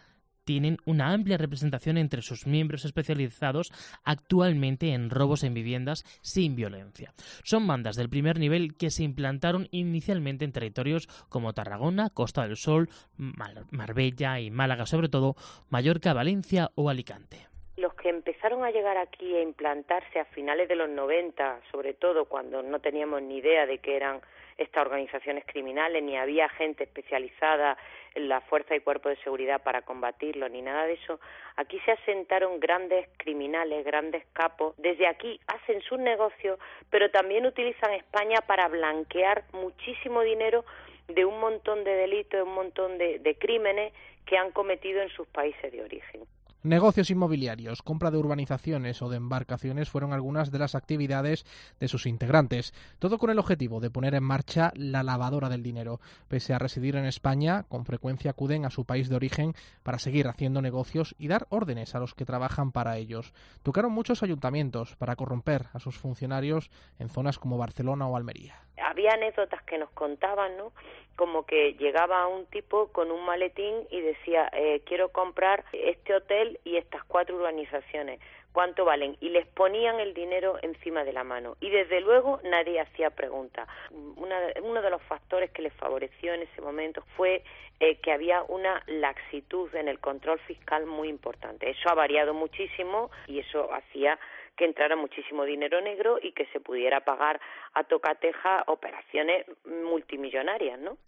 [0.45, 3.71] tienen una amplia representación entre sus miembros especializados
[4.05, 7.13] actualmente en robos en viviendas sin violencia.
[7.45, 12.57] Son bandas del primer nivel que se implantaron inicialmente en territorios como Tarragona, Costa del
[12.57, 15.37] Sol, Marbella y Málaga, sobre todo
[15.69, 20.77] Mallorca, Valencia o Alicante los que empezaron a llegar aquí a implantarse a finales de
[20.77, 24.21] los 90, sobre todo cuando no teníamos ni idea de que eran
[24.61, 27.79] estas organizaciones criminales, ni había gente especializada
[28.15, 31.19] en la fuerza y cuerpo de seguridad para combatirlo, ni nada de eso.
[31.57, 34.75] Aquí se asentaron grandes criminales, grandes capos.
[34.77, 36.59] Desde aquí hacen sus negocios,
[36.91, 40.65] pero también utilizan España para blanquear muchísimo dinero
[41.09, 43.95] de un montón de delitos, de un montón de, de crímenes
[44.27, 46.21] que han cometido en sus países de origen.
[46.63, 51.47] Negocios inmobiliarios, compra de urbanizaciones o de embarcaciones fueron algunas de las actividades
[51.79, 56.01] de sus integrantes, todo con el objetivo de poner en marcha la lavadora del dinero.
[56.29, 60.29] Pese a residir en España, con frecuencia acuden a su país de origen para seguir
[60.29, 63.33] haciendo negocios y dar órdenes a los que trabajan para ellos.
[63.63, 69.13] Tocaron muchos ayuntamientos para corromper a sus funcionarios en zonas como Barcelona o Almería había
[69.13, 70.73] anécdotas que nos contaban, ¿no?
[71.17, 76.59] Como que llegaba un tipo con un maletín y decía, eh, quiero comprar este hotel
[76.65, 78.21] y estas cuatro urbanizaciones,
[78.53, 79.17] ¿cuánto valen?
[79.21, 81.57] Y les ponían el dinero encima de la mano.
[81.61, 83.69] Y desde luego nadie hacía preguntas.
[83.91, 87.43] uno de los factores que les favoreció en ese momento fue
[87.83, 91.71] eh, que había una laxitud en el control fiscal muy importante.
[91.71, 94.19] Eso ha variado muchísimo y eso hacía
[94.61, 97.41] que entrara muchísimo dinero negro y que se pudiera pagar
[97.73, 100.99] a tocateja operaciones multimillonarias, ¿no?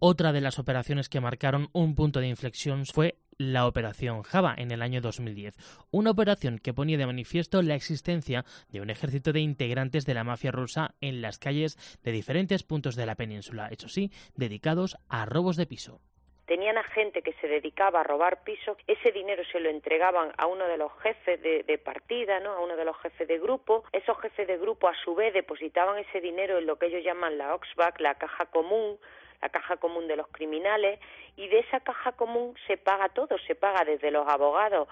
[0.00, 4.72] Otra de las operaciones que marcaron un punto de inflexión fue la Operación Java en
[4.72, 5.54] el año 2010,
[5.92, 10.24] una operación que ponía de manifiesto la existencia de un ejército de integrantes de la
[10.24, 15.26] mafia rusa en las calles de diferentes puntos de la península, eso sí, dedicados a
[15.26, 16.00] robos de piso
[16.46, 20.46] tenían a gente que se dedicaba a robar pisos, ese dinero se lo entregaban a
[20.46, 22.52] uno de los jefes de, partida, ¿no?
[22.52, 25.98] a uno de los jefes de grupo, esos jefes de grupo a su vez depositaban
[25.98, 28.98] ese dinero en lo que ellos llaman la Oxback, la caja común,
[29.42, 31.00] la caja común de los criminales,
[31.36, 34.88] y de esa caja común se paga todo, se paga desde los abogados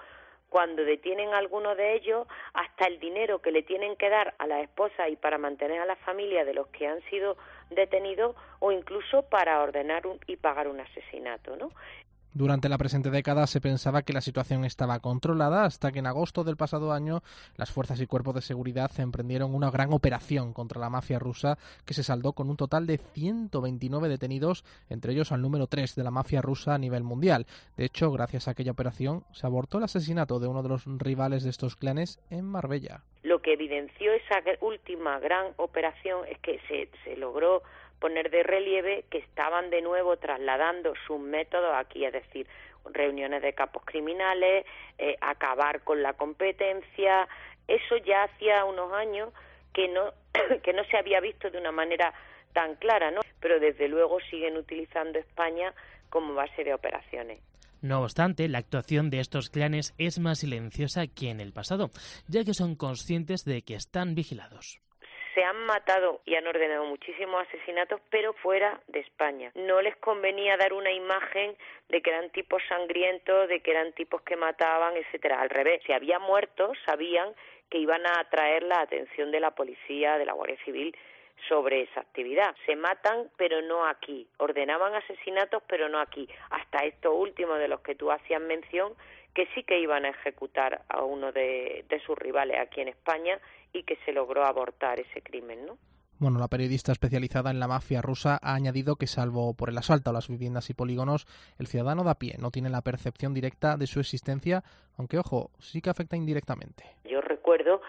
[0.49, 4.47] cuando detienen a alguno de ellos hasta el dinero que le tienen que dar a
[4.47, 7.35] la esposa y para mantener a la familia de los que han sido
[7.69, 11.71] detenidos o incluso para ordenar y pagar un asesinato, ¿no?
[12.37, 16.43] Durante la presente década se pensaba que la situación estaba controlada hasta que en agosto
[16.43, 17.21] del pasado año
[17.55, 21.93] las fuerzas y cuerpos de seguridad emprendieron una gran operación contra la mafia rusa que
[21.93, 26.11] se saldó con un total de 129 detenidos, entre ellos al número 3 de la
[26.11, 27.45] mafia rusa a nivel mundial.
[27.77, 31.45] De hecho, gracias a aquella operación se abortó el asesinato de uno de los rivales
[31.45, 32.99] de estos clanes en Marbella.
[33.23, 37.63] Lo que evidenció esa última gran operación es que se, se logró
[37.99, 42.47] poner de relieve que estaban de nuevo trasladando sus métodos aquí, es decir,
[42.85, 44.65] reuniones de capos criminales,
[44.97, 47.27] eh, acabar con la competencia,
[47.67, 49.29] eso ya hacía unos años
[49.73, 50.13] que no
[50.63, 52.13] que no se había visto de una manera
[52.53, 53.21] tan clara, ¿no?
[53.39, 55.73] Pero desde luego siguen utilizando España
[56.09, 57.41] como base de operaciones.
[57.81, 61.91] No obstante, la actuación de estos clanes es más silenciosa que en el pasado,
[62.27, 64.84] ya que son conscientes de que están vigilados
[65.35, 69.51] se han matado y han ordenado muchísimos asesinatos, pero fuera de España.
[69.53, 71.55] No les convenía dar una imagen
[71.89, 75.41] de que eran tipos sangrientos, de que eran tipos que mataban, etcétera.
[75.41, 77.35] Al revés, si había muertos, sabían
[77.69, 80.95] que iban a atraer la atención de la policía, de la Guardia Civil
[81.49, 82.55] sobre esa actividad.
[82.65, 84.27] Se matan, pero no aquí.
[84.37, 86.29] Ordenaban asesinatos, pero no aquí.
[86.49, 88.93] Hasta estos últimos de los que tú hacías mención,
[89.35, 93.39] que sí que iban a ejecutar a uno de, de sus rivales aquí en España
[93.73, 95.77] y que se logró abortar ese crimen, ¿no?
[96.17, 100.09] Bueno, la periodista especializada en la mafia rusa ha añadido que, salvo por el asalto
[100.09, 101.27] a las viviendas y polígonos,
[101.59, 104.63] el ciudadano de a pie no tiene la percepción directa de su existencia,
[104.97, 106.85] aunque, ojo, sí que afecta indirectamente.
[107.03, 107.81] Yo recuerdo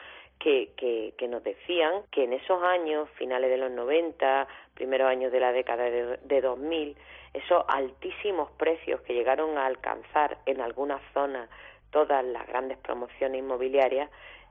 [0.46, 5.32] que, que, que nos decían que en esos años, finales de los 90, primeros años
[5.32, 6.96] de la década de, de 2000,
[7.34, 11.50] esos altísimos precios que llegaron a alcanzar en algunas zonas
[11.90, 14.08] todas las grandes promociones inmobiliarias,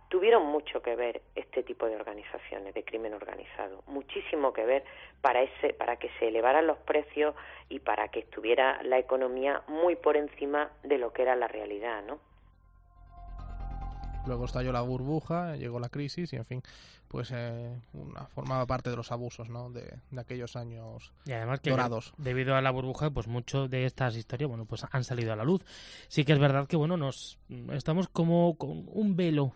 [0.10, 4.84] tuvieron mucho que ver este tipo de organizaciones de crimen organizado, muchísimo que ver
[5.22, 7.36] para ese para que se elevaran los precios
[7.70, 12.04] y para que estuviera la economía muy por encima de lo que era la realidad,
[12.04, 12.20] ¿no?
[14.26, 16.64] Luego estalló la burbuja, llegó la crisis y, en fin,
[17.08, 19.70] pues eh, una, formaba parte de los abusos ¿no?
[19.70, 22.14] de, de aquellos años y además que dorados.
[22.18, 25.44] Debido a la burbuja, pues mucho de estas historias, bueno, pues han salido a la
[25.44, 25.64] luz.
[26.08, 27.38] Sí que es verdad que, bueno, nos
[27.72, 29.54] estamos como con un velo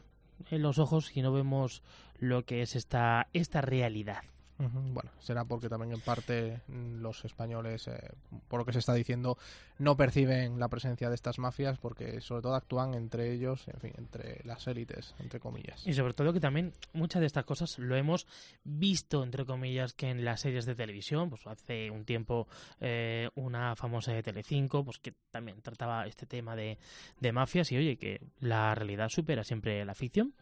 [0.50, 1.84] en los ojos y no vemos
[2.18, 4.24] lo que es esta, esta realidad.
[4.60, 8.12] Bueno, será porque también en parte los españoles, eh,
[8.50, 9.38] por lo que se está diciendo,
[9.78, 13.94] no perciben la presencia de estas mafias porque sobre todo actúan entre ellos, en fin,
[13.98, 15.88] entre las élites, entre comillas.
[15.88, 18.28] Y sobre todo que también muchas de estas cosas lo hemos
[18.66, 22.48] visto, entre comillas, que en las series de televisión, pues hace un tiempo
[22.82, 26.78] eh, una famosa de Telecinco, pues que también trataba este tema de,
[27.20, 30.34] de mafias y oye, que la realidad supera siempre la ficción.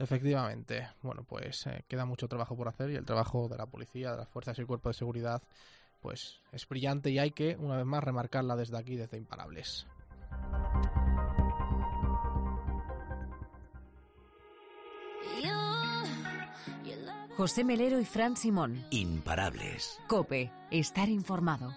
[0.00, 0.88] Efectivamente.
[1.02, 4.16] Bueno, pues eh, queda mucho trabajo por hacer y el trabajo de la policía, de
[4.16, 5.42] las fuerzas y el cuerpo de seguridad,
[6.00, 9.86] pues es brillante y hay que, una vez más, remarcarla desde aquí, desde Imparables.
[17.36, 18.84] José Melero y Fran Simón.
[18.90, 19.98] Imparables.
[20.08, 21.72] Cope, estar informado.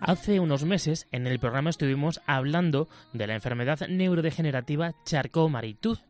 [0.00, 6.09] Hace unos meses en el programa estuvimos hablando de la enfermedad neurodegenerativa Charcot-Marie-Tooth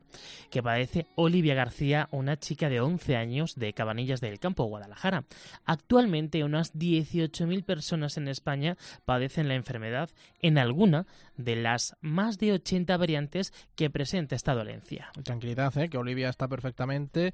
[0.51, 5.25] que padece Olivia García, una chica de 11 años de Cabanillas del Campo, Guadalajara.
[5.65, 12.53] Actualmente unas 18.000 personas en España padecen la enfermedad en alguna de las más de
[12.53, 15.11] 80 variantes que presenta esta dolencia.
[15.23, 15.89] Tranquilidad, ¿eh?
[15.89, 17.33] que Olivia está perfectamente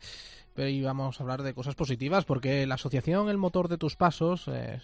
[0.56, 4.48] y vamos a hablar de cosas positivas porque la asociación El Motor de Tus Pasos,
[4.48, 4.80] eh,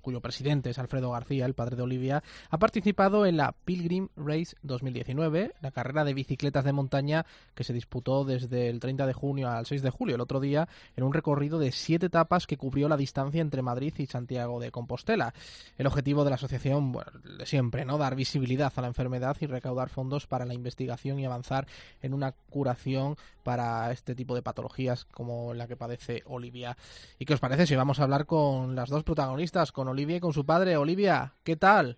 [0.00, 4.56] cuyo presidente es Alfredo García, el padre de Olivia, ha participado en la Pilgrim Race
[4.62, 9.48] 2019, la carrera de bicicletas de montaña que se disputó desde el 30 de junio
[9.48, 12.88] al 6 de julio, el otro día, en un recorrido de siete etapas que cubrió
[12.88, 15.34] la distancia entre Madrid y Santiago de Compostela.
[15.76, 17.10] El objetivo de la asociación, bueno,
[17.44, 17.98] siempre, ¿no?
[17.98, 21.66] Dar visibilidad a la enfermedad y recaudar fondos para la investigación y avanzar
[22.02, 26.76] en una curación para este tipo de patologías como la que padece Olivia.
[27.18, 30.20] ¿Y qué os parece si vamos a hablar con las dos protagonistas, con Olivia y
[30.20, 30.76] con su padre?
[30.76, 31.96] Olivia, ¿qué tal?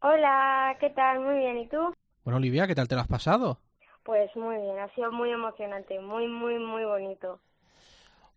[0.00, 1.20] Hola, ¿qué tal?
[1.20, 1.92] Muy bien, ¿y tú?
[2.24, 3.58] Bueno, Olivia, ¿qué tal te lo has pasado?
[4.08, 7.40] Pues muy bien, ha sido muy emocionante, muy, muy, muy bonito.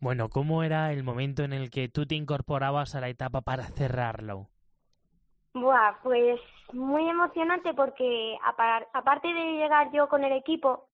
[0.02, 3.64] Bueno, ¿cómo era el momento en el que tú te incorporabas a la etapa para
[3.64, 4.50] cerrarlo?
[5.54, 6.42] Buah, pues
[6.74, 10.90] muy emocionante porque aparte de llegar yo con el equipo,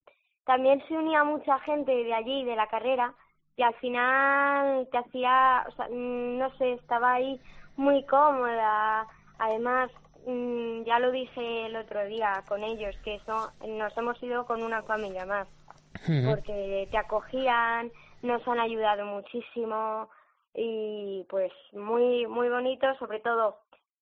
[0.46, 3.16] también se unía mucha gente de allí, de la carrera,
[3.56, 7.42] y al final te hacía, o sea, no sé, estaba ahí
[7.78, 9.08] muy cómoda.
[9.40, 9.90] Además,
[10.28, 14.62] mm, ya lo dije el otro día con ellos, que eso, nos hemos ido con
[14.62, 15.48] una familia más,
[16.26, 20.10] porque te acogían, nos han ayudado muchísimo
[20.54, 23.60] y pues muy, muy bonito, sobre todo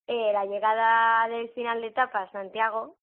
[0.08, 2.96] eh, la llegada del final de etapa a Santiago,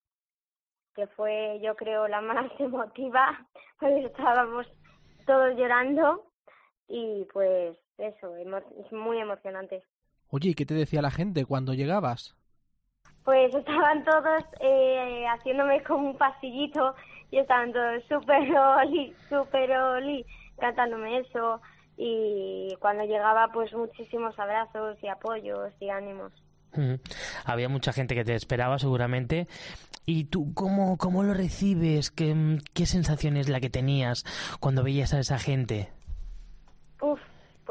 [0.95, 3.47] que fue yo creo la más emotiva,
[3.79, 4.67] porque estábamos
[5.27, 6.25] todos llorando
[6.89, 9.83] y pues eso, es muy emocionante.
[10.29, 12.35] Oye, ¿y qué te decía la gente cuando llegabas?
[13.25, 16.95] Pues estaban todos eh, haciéndome como un pasillito
[17.31, 20.25] y estaban todos super oli, super oli,
[20.59, 21.61] cantándome eso
[21.97, 26.33] y cuando llegaba pues muchísimos abrazos y apoyos y ánimos.
[27.45, 29.47] Había mucha gente que te esperaba seguramente.
[30.07, 32.11] ¿Y tú cómo, cómo lo recibes?
[32.11, 34.25] ¿Qué, ¿Qué sensación es la que tenías
[34.59, 35.91] cuando veías a esa gente?
[37.01, 37.21] Uf,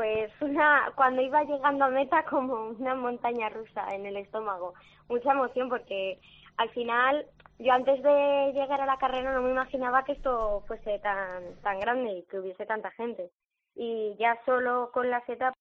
[0.02, 4.74] pues una, cuando iba llegando a meta como una montaña rusa en el estómago.
[5.10, 6.20] Mucha emoción porque
[6.58, 7.28] al final
[7.60, 11.80] yo antes de llegar a la carrera no me imaginaba que esto fuese tan, tan
[11.80, 13.30] grande y que hubiese tanta gente.
[13.76, 15.54] Y ya solo con las etapas,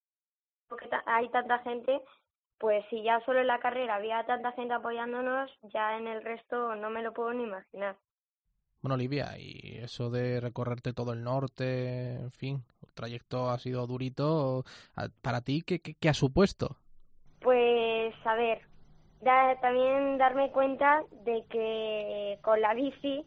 [0.71, 2.01] porque hay tanta gente,
[2.59, 6.77] pues si ya solo en la carrera había tanta gente apoyándonos, ya en el resto
[6.77, 7.97] no me lo puedo ni imaginar.
[8.83, 13.87] Bueno, Olivia, y eso de recorrerte todo el norte, en fin, el trayecto ha sido
[13.87, 14.65] durito.
[15.21, 16.77] ¿Para ti qué, qué, ha supuesto?
[17.41, 18.63] Pues, a ver,
[19.61, 23.27] también darme cuenta de que con la bici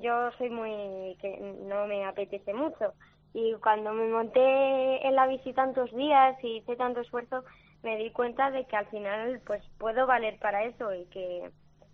[0.00, 1.16] yo soy muy...
[1.20, 2.94] que no me apetece mucho.
[3.34, 7.44] Y cuando me monté en la bici tantos días y hice tanto esfuerzo,
[7.82, 11.50] me di cuenta de que al final pues puedo valer para eso y que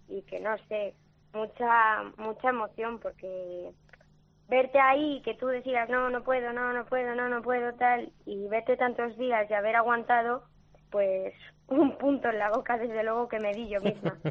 [0.09, 0.95] y que no sé
[1.35, 3.71] mucha mucha emoción porque
[4.49, 8.13] verte ahí que tú decías no no puedo no no puedo no no puedo tal
[8.27, 10.45] y verte tantos días y haber aguantado
[10.91, 11.35] pues
[11.69, 14.17] un punto en la boca desde luego que me di yo misma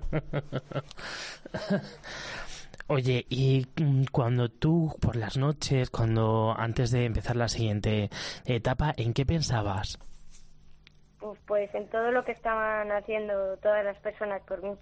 [2.87, 8.09] Oye, y mm, cuando tú por las noches, cuando antes de empezar la siguiente
[8.45, 9.97] etapa, ¿en qué pensabas?
[11.47, 14.75] pues en todo lo que estaban haciendo todas las personas por mí.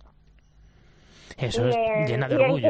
[1.38, 1.76] Eso es
[2.08, 2.70] llena de orgullo.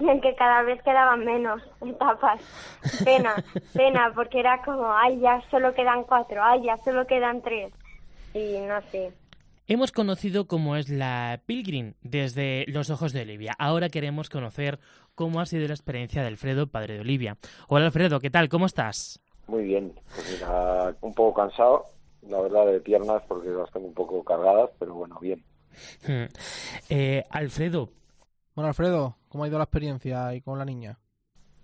[0.00, 2.40] y en que cada vez quedaban menos etapas.
[3.04, 3.34] Pena,
[3.74, 7.72] pena, porque era como, ay, ya solo quedan cuatro, ay, ya solo quedan tres.
[8.34, 9.12] Y no sé.
[9.66, 13.54] Hemos conocido cómo es la Pilgrim desde los ojos de Olivia.
[13.58, 14.78] Ahora queremos conocer
[15.14, 17.36] cómo ha sido la experiencia de Alfredo, padre de Olivia.
[17.68, 18.48] Hola Alfredo, ¿qué tal?
[18.48, 19.20] ¿Cómo estás?
[19.46, 21.84] Muy bien, pues mira, un poco cansado,
[22.22, 25.42] la verdad, de piernas porque las tengo un poco cargadas, pero bueno, bien.
[26.06, 26.24] Hmm.
[26.90, 27.90] Eh, Alfredo.
[28.54, 30.98] Bueno, Alfredo, ¿cómo ha ido la experiencia ahí con la niña?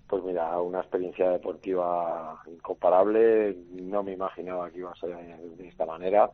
[0.09, 3.57] Pues mira, una experiencia deportiva incomparable.
[3.73, 6.31] No me imaginaba que iba a ser de esta manera.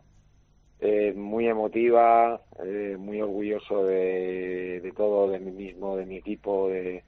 [0.82, 6.68] Eh, muy emotiva, eh, muy orgulloso de, de, todo, de mí mismo, de mi equipo,
[6.68, 7.04] de,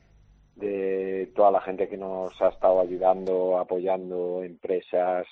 [0.56, 5.26] de toda la gente que nos ha estado ayudando, apoyando, empresas,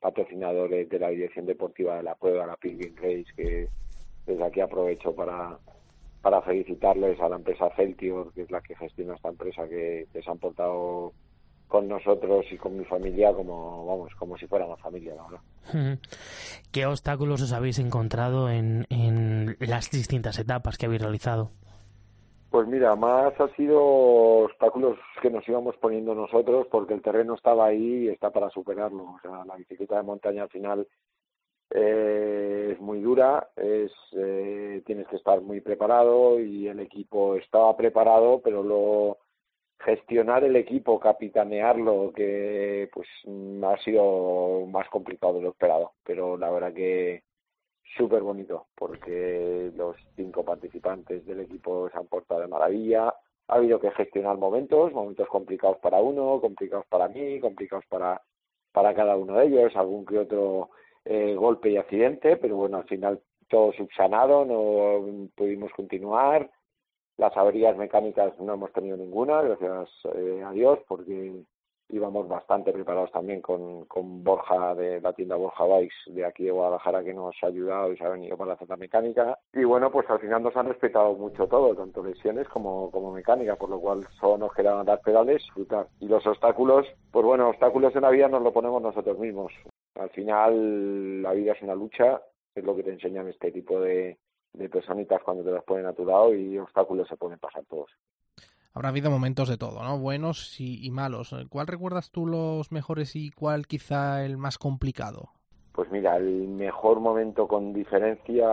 [0.00, 3.68] patrocinadores de la Dirección Deportiva de la Prueba, la Pilgrim Race, que
[4.26, 5.58] desde aquí aprovecho para,
[6.20, 10.30] para felicitarles a la empresa Celtior, que es la que gestiona esta empresa, que, se
[10.30, 11.12] han portado
[11.68, 15.98] con nosotros y con mi familia como vamos como si fuéramos familia la verdad.
[16.70, 21.50] ¿Qué obstáculos os habéis encontrado en, en las distintas etapas que habéis realizado?
[22.52, 27.64] Pues mira, más ha sido obstáculos que nos íbamos poniendo nosotros porque el terreno estaba
[27.64, 29.04] ahí y está para superarlo.
[29.04, 30.86] O sea, la bicicleta de montaña al final
[31.74, 37.74] eh, es muy dura, es eh, tienes que estar muy preparado y el equipo estaba
[37.76, 39.18] preparado, pero lo
[39.84, 43.08] gestionar el equipo, capitanearlo, que pues
[43.64, 45.92] ha sido más complicado de lo esperado.
[46.04, 47.24] Pero la verdad que
[47.96, 53.14] súper bonito porque los cinco participantes del equipo se han portado de maravilla.
[53.48, 58.20] Ha habido que gestionar momentos, momentos complicados para uno, complicados para mí, complicados para,
[58.72, 60.70] para cada uno de ellos, algún que otro
[61.04, 66.50] eh, golpe y accidente, pero bueno, al final todo subsanado, no pudimos continuar.
[67.18, 71.44] Las averías mecánicas no hemos tenido ninguna, gracias eh, a Dios, porque
[71.92, 76.50] íbamos bastante preparados también con, con Borja de la tienda Borja Bikes de aquí de
[76.50, 79.38] Guadalajara que nos ha ayudado y se ha venido para la mecánica.
[79.52, 83.56] Y bueno pues al final nos han respetado mucho todo tanto lesiones como, como mecánica
[83.56, 85.42] por lo cual solo nos quedaban dar pedales
[86.00, 89.52] y los obstáculos pues bueno obstáculos en la vida nos lo ponemos nosotros mismos
[89.94, 92.22] al final la vida es una lucha
[92.54, 94.18] es lo que te enseñan este tipo de,
[94.52, 97.90] de personitas cuando te las ponen a tu lado y obstáculos se pueden pasar todos
[98.74, 99.98] habrá habido momentos de todo, ¿no?
[99.98, 101.34] Buenos y, malos.
[101.48, 105.30] ¿Cuál recuerdas tú los mejores y cuál quizá el más complicado?
[105.72, 108.46] Pues mira, el mejor momento con diferencia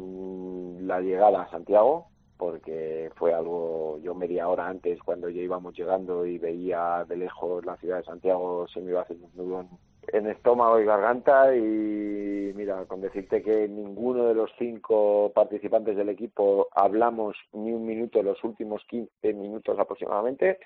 [0.00, 5.76] mm, la llegada a Santiago, porque fue algo, yo media hora antes cuando ya íbamos
[5.76, 9.68] llegando y veía de lejos la ciudad de Santiago, se me iba haciendo un nudo
[10.12, 16.08] en estómago y garganta y mira, con decirte que ninguno de los cinco participantes del
[16.08, 20.58] equipo hablamos ni un minuto los últimos 15 minutos aproximadamente,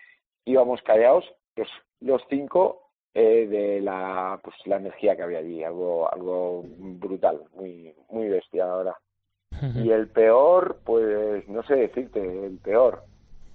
[0.44, 1.24] íbamos callados
[1.56, 1.68] los,
[2.00, 7.94] los cinco eh, de la pues la energía que había allí, algo algo brutal, muy
[8.10, 8.96] muy bestia ahora.
[9.76, 13.04] Y el peor, pues no sé decirte, el peor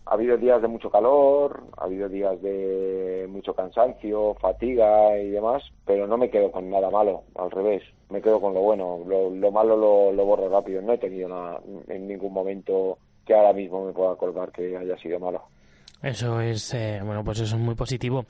[0.09, 5.63] ha habido días de mucho calor, ha habido días de mucho cansancio, fatiga y demás,
[5.85, 9.51] pero no me quedo con nada malo, al revés, me quedo con lo bueno, lo,
[9.51, 9.75] malo
[10.13, 14.13] lo, borro rápido, no he tenido nada, en ningún momento que ahora mismo me pueda
[14.13, 15.43] acordar que haya sido malo.
[16.01, 18.25] Eso es, eh, bueno, pues eso es muy positivo.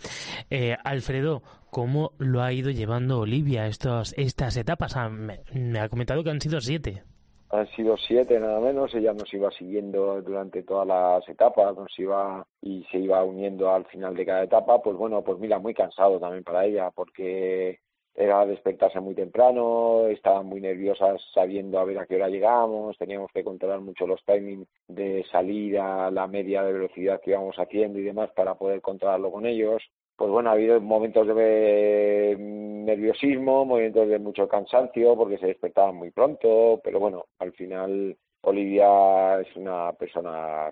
[0.49, 4.95] Eh, Alfredo, ¿cómo lo ha ido llevando Olivia estos, estas etapas?
[4.95, 7.03] Ah, me ha comentado que han sido siete
[7.57, 12.45] han sido siete nada menos, ella nos iba siguiendo durante todas las etapas, nos iba
[12.61, 16.19] y se iba uniendo al final de cada etapa, pues bueno, pues mira, muy cansado
[16.19, 17.79] también para ella, porque
[18.15, 23.31] era despertarse muy temprano, estaban muy nerviosas sabiendo a ver a qué hora llegamos, teníamos
[23.31, 28.03] que controlar mucho los timings de salida, la media de velocidad que íbamos haciendo y
[28.03, 29.83] demás para poder controlarlo con ellos
[30.17, 36.09] pues bueno, ha habido momentos de nerviosismo, momentos de mucho cansancio porque se despertaban muy
[36.09, 40.69] pronto, pero bueno, al final Olivia es una persona,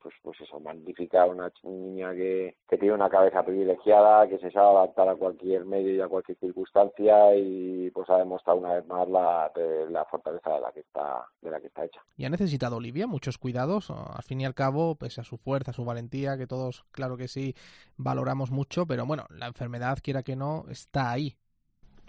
[0.00, 4.78] pues, pues eso, magnífica, una niña que, que tiene una cabeza privilegiada, que se sabe
[4.78, 9.06] adaptar a cualquier medio y a cualquier circunstancia y pues ha demostrado una vez más
[9.10, 9.52] la,
[9.90, 12.00] la fortaleza de la que está de la que está hecha.
[12.16, 13.90] ¿Y ha necesitado Olivia muchos cuidados?
[13.90, 17.28] Al fin y al cabo, pese a su fuerza, su valentía, que todos, claro que
[17.28, 17.54] sí,
[17.98, 21.36] valoramos mucho, pero bueno, la enfermedad, quiera que no, está ahí.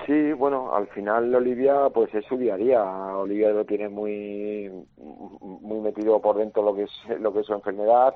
[0.06, 2.84] Sí, bueno, al final Olivia pues es su día a día.
[2.84, 7.54] Olivia lo tiene muy muy metido por dentro lo que es lo que es su
[7.54, 8.16] enfermedad.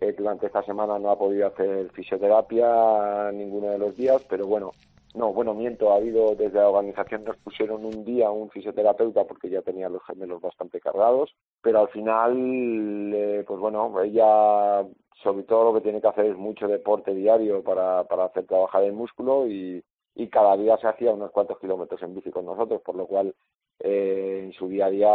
[0.00, 4.72] Eh, durante esta semana no ha podido hacer fisioterapia ninguno de los días, pero bueno,
[5.14, 9.48] no, bueno, miento, ha habido desde la organización nos pusieron un día un fisioterapeuta porque
[9.48, 14.86] ya tenía los gemelos bastante cargados, pero al final, eh, pues bueno, ella
[15.22, 18.84] sobre todo lo que tiene que hacer es mucho deporte diario para, para hacer trabajar
[18.84, 19.82] el músculo y,
[20.16, 23.34] y cada día se hacía unos cuantos kilómetros en bici con nosotros, por lo cual
[23.80, 25.08] eh, en su día a día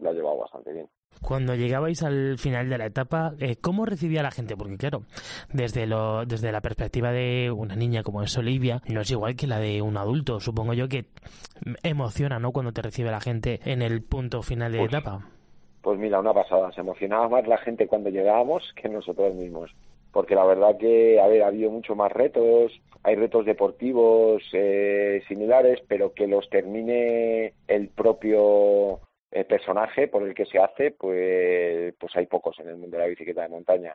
[0.00, 0.88] lo ha llevado bastante bien.
[1.22, 4.56] Cuando llegabais al final de la etapa, eh, ¿cómo recibía la gente?
[4.56, 5.02] Porque claro,
[5.52, 9.46] desde, lo, desde la perspectiva de una niña como es Olivia, no es igual que
[9.46, 10.40] la de un adulto.
[10.40, 11.06] Supongo yo que
[11.84, 12.50] emociona, ¿no?
[12.50, 15.28] Cuando te recibe la gente en el punto final de la pues etapa.
[15.80, 16.72] Pues mira, una pasada.
[16.72, 19.70] Se emocionaba más la gente cuando llegábamos que nosotros mismos
[20.14, 25.20] porque la verdad que, a ver, ha habido mucho más retos, hay retos deportivos eh,
[25.26, 29.00] similares, pero que los termine el propio
[29.32, 33.02] eh, personaje por el que se hace, pues, pues hay pocos en el mundo de
[33.02, 33.92] la bicicleta de montaña.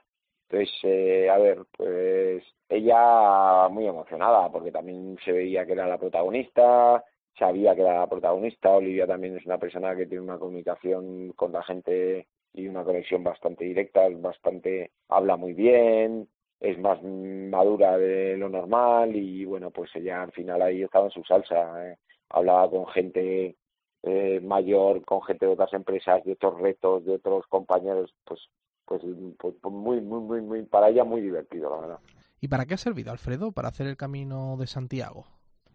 [0.49, 5.97] Entonces, eh, a ver, pues ella muy emocionada, porque también se veía que era la
[5.97, 7.01] protagonista,
[7.37, 11.53] sabía que era la protagonista, Olivia también es una persona que tiene una comunicación con
[11.53, 16.27] la gente y una conexión bastante directa, bastante habla muy bien,
[16.59, 21.11] es más madura de lo normal y bueno, pues ella al final ahí estaba en
[21.11, 21.97] su salsa, ¿eh?
[22.29, 23.55] hablaba con gente
[24.03, 28.41] eh, mayor, con gente de otras empresas, de otros retos, de otros compañeros, pues
[28.89, 29.03] pues,
[29.37, 31.99] pues, pues muy, muy, muy, muy, para ella muy divertido, la verdad.
[32.41, 35.27] ¿Y para qué ha servido, Alfredo, para hacer el camino de Santiago?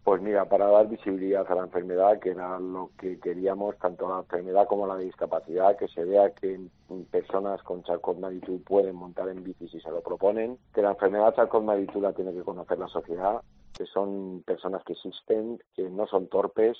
[0.05, 4.19] Pues mira, para dar visibilidad a la enfermedad, que era lo que queríamos, tanto la
[4.19, 6.61] enfermedad como la discapacidad, que se vea que
[7.11, 8.19] personas con charcot
[8.67, 12.43] pueden montar en bici si se lo proponen, que la enfermedad charcot la tiene que
[12.43, 13.41] conocer la sociedad,
[13.73, 16.77] que son personas que existen, que no son torpes,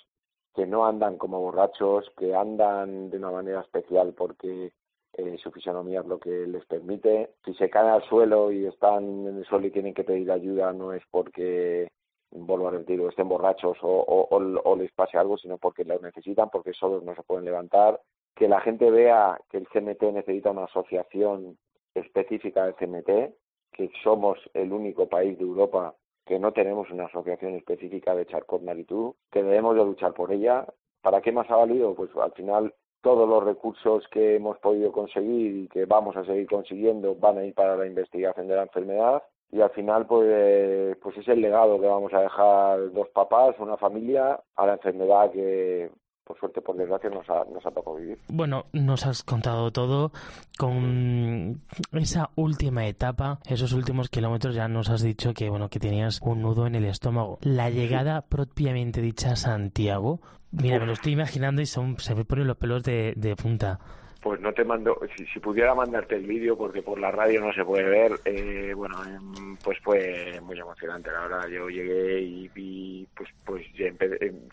[0.55, 4.71] que no andan como borrachos, que andan de una manera especial porque
[5.15, 7.31] eh, su fisionomía es lo que les permite.
[7.47, 10.75] Si se caen al suelo y están en el suelo y tienen que pedir ayuda,
[10.75, 11.89] no es porque
[12.35, 17.15] vuelvo a estén borrachos o, les pase algo, sino porque lo necesitan, porque solos no
[17.15, 18.01] se pueden levantar.
[18.35, 21.57] Que la gente vea que el CMT necesita una asociación
[21.95, 23.35] específica del CMT,
[23.73, 25.95] que somos el único país de Europa
[26.27, 30.67] que no tenemos una asociación específica de Charcot-Marie-Tooth, que debemos de luchar por ella.
[31.03, 31.95] ¿Para qué más ha valido?
[31.95, 36.47] Pues al final todos los recursos que hemos podido conseguir y que vamos a seguir
[36.47, 39.23] consiguiendo van a ir para la investigación de la enfermedad
[39.55, 43.77] y al final pues pues es el legado que vamos a dejar dos papás, una
[43.77, 45.91] familia a la enfermedad que
[46.25, 48.19] por suerte, por desgracia, nos ha, nos ha tocado vivir.
[48.29, 50.11] Bueno, nos has contado todo
[50.59, 51.61] con
[51.93, 56.41] esa última etapa, esos últimos kilómetros, ya nos has dicho que, bueno, que tenías un
[56.41, 57.39] nudo en el estómago.
[57.43, 62.25] La llegada propiamente dicha a Santiago, mira, me lo estoy imaginando y son, se me
[62.25, 63.79] ponen los pelos de, de punta
[64.25, 67.63] pues no te mando, si, pudiera mandarte el vídeo, porque por la radio no se
[67.63, 71.49] puede ver, eh, bueno, em, pues fue muy emocionante, la verdad.
[71.49, 73.99] Yo llegué y vi, pues, pues em,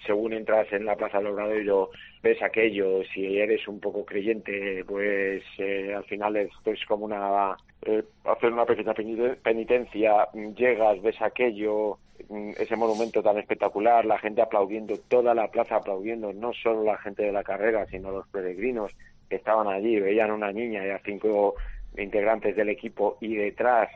[0.06, 1.90] según entras en la Plaza del yo
[2.22, 7.56] ves aquello, si eres un poco creyente, pues eh, al final esto es como una,
[7.84, 8.94] eh, hacer una pequeña
[9.42, 11.98] penitencia, llegas, ves aquello,
[12.28, 16.98] mm, ese monumento tan espectacular, la gente aplaudiendo, toda la plaza aplaudiendo, no solo la
[16.98, 18.94] gente de la carrera, sino los peregrinos
[19.36, 21.56] estaban allí, veían una niña y a cinco
[21.98, 23.90] integrantes del equipo y detrás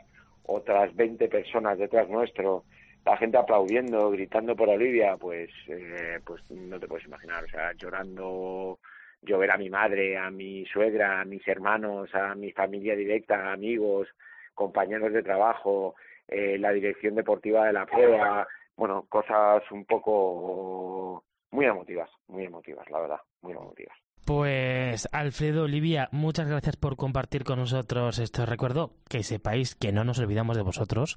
[0.46, 2.64] otras 20 personas detrás nuestro,
[3.04, 7.72] la gente aplaudiendo, gritando por Olivia, pues, eh, pues no te puedes imaginar, o sea,
[7.74, 8.78] llorando,
[9.22, 13.52] yo ver a mi madre, a mi suegra, a mis hermanos, a mi familia directa,
[13.52, 14.08] amigos,
[14.54, 15.94] compañeros de trabajo,
[16.28, 22.88] eh, la dirección deportiva de la prueba, bueno, cosas un poco muy emotivas, muy emotivas,
[22.90, 23.96] la verdad, muy emotivas.
[24.26, 28.44] Pues Alfredo Olivia, muchas gracias por compartir con nosotros esto.
[28.44, 31.14] Recuerdo que sepáis que no nos olvidamos de vosotros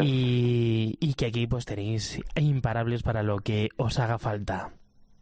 [0.00, 4.70] y, y, que aquí pues tenéis imparables para lo que os haga falta.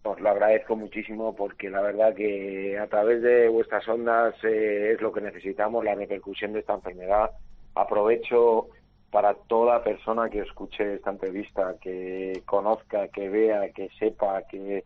[0.04, 5.00] Os lo agradezco muchísimo porque la verdad que a través de vuestras ondas eh, es
[5.00, 7.32] lo que necesitamos, la repercusión de esta enfermedad.
[7.74, 8.68] Aprovecho
[9.10, 14.84] para toda persona que escuche esta entrevista, que conozca, que vea, que sepa, que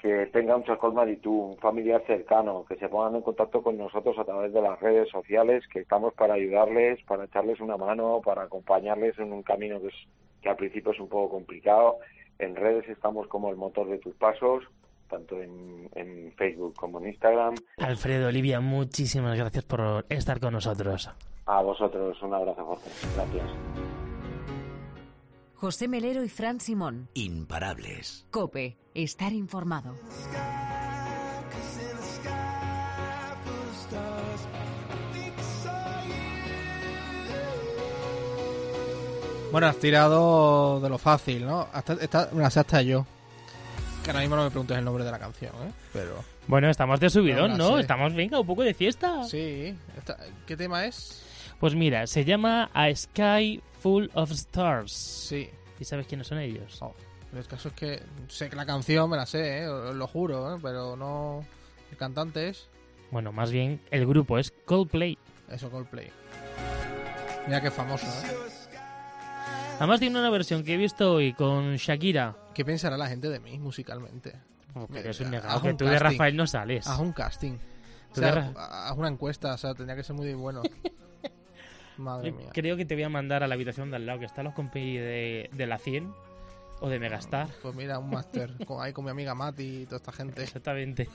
[0.00, 0.64] que tenga un
[1.08, 4.62] y tú, un familiar cercano, que se pongan en contacto con nosotros a través de
[4.62, 9.42] las redes sociales, que estamos para ayudarles, para echarles una mano, para acompañarles en un
[9.42, 9.94] camino que, es,
[10.40, 11.98] que al principio es un poco complicado.
[12.38, 14.64] En redes estamos como el motor de tus pasos,
[15.08, 17.56] tanto en, en Facebook como en Instagram.
[17.76, 21.10] Alfredo, Olivia, muchísimas gracias por estar con nosotros.
[21.44, 22.90] A vosotros, un abrazo fuerte.
[23.14, 23.50] Gracias.
[25.60, 27.10] José Melero y Fran Simón.
[27.12, 28.26] Imparables.
[28.30, 29.94] Cope, estar informado.
[39.52, 41.66] Bueno, has tirado de lo fácil, ¿no?
[41.72, 43.04] Hasta, esta, sé hasta yo.
[44.04, 45.72] Que ahora mismo no me preguntes el nombre de la canción, ¿eh?
[45.92, 46.22] Pero...
[46.46, 47.78] Bueno, estamos de subidón, ¿no?
[47.78, 49.24] Estamos, venga, un poco de fiesta.
[49.24, 49.76] Sí.
[50.46, 51.22] ¿Qué tema es?
[51.58, 54.92] Pues mira, se llama A Sky Full of Stars.
[54.92, 55.50] Sí.
[55.78, 56.78] ¿Y sabes quiénes son ellos?
[56.80, 56.94] Oh,
[57.38, 59.66] el caso es que sé que la canción me la sé, ¿eh?
[59.94, 60.58] lo juro, ¿eh?
[60.60, 61.44] pero no.
[61.90, 62.68] El cantante es.
[63.10, 65.16] Bueno, más bien el grupo es Coldplay.
[65.48, 66.10] Eso, Coldplay.
[67.46, 68.36] Mira qué famoso, ¿eh?
[69.78, 72.36] Además tiene una versión que he visto hoy con Shakira.
[72.52, 74.34] ¿Qué pensará la gente de mí musicalmente?
[74.74, 76.86] Porque es un negado, que tú de Rafael no sales.
[76.86, 77.56] Haz un casting.
[78.12, 80.62] O sea, haz una encuesta, o sea, tendría que ser muy bueno.
[81.96, 82.50] Madre mía.
[82.52, 84.54] Creo que te voy a mandar a la habitación de al lado, que están los
[84.54, 86.12] compis de, de la 100
[86.80, 87.48] o de Megastar.
[87.62, 90.42] Pues mira, un máster ahí con mi amiga Mati y toda esta gente.
[90.42, 91.08] Exactamente.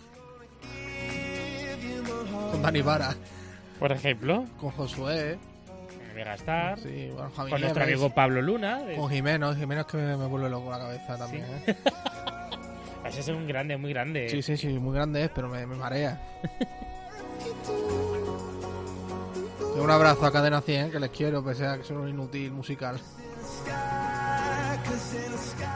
[2.52, 3.16] Con Dani Vara.
[3.80, 4.46] Por ejemplo.
[4.60, 5.38] Con Josué.
[6.16, 6.80] Megastar.
[6.80, 8.82] Sí, bueno, con nuestro amigo Pablo Luna.
[8.96, 9.54] Con Jimeno.
[9.54, 11.46] Jimeno es que me, vuelve loco la cabeza también.
[11.68, 11.76] ¿eh?
[13.06, 14.30] Ese es un grande, muy grande.
[14.30, 16.20] Sí, sí, sí, muy grande es, pero me, me marea.
[19.78, 22.98] Un abrazo a Cadena 100, que les quiero, pese a que son un inútil musical.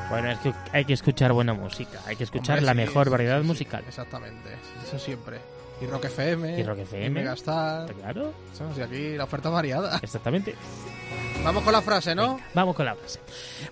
[0.09, 3.83] Bueno, es que hay que escuchar buena música, hay que escuchar la mejor variedad musical.
[3.87, 4.49] Exactamente,
[4.85, 5.37] eso siempre.
[5.81, 7.93] Y Rock FM, y Rock FM, y Megastar.
[7.93, 8.33] Claro.
[8.77, 9.99] Y aquí la oferta variada.
[10.01, 10.55] Exactamente.
[11.43, 12.39] Vamos con la frase, ¿no?
[12.53, 13.19] vamos con la frase.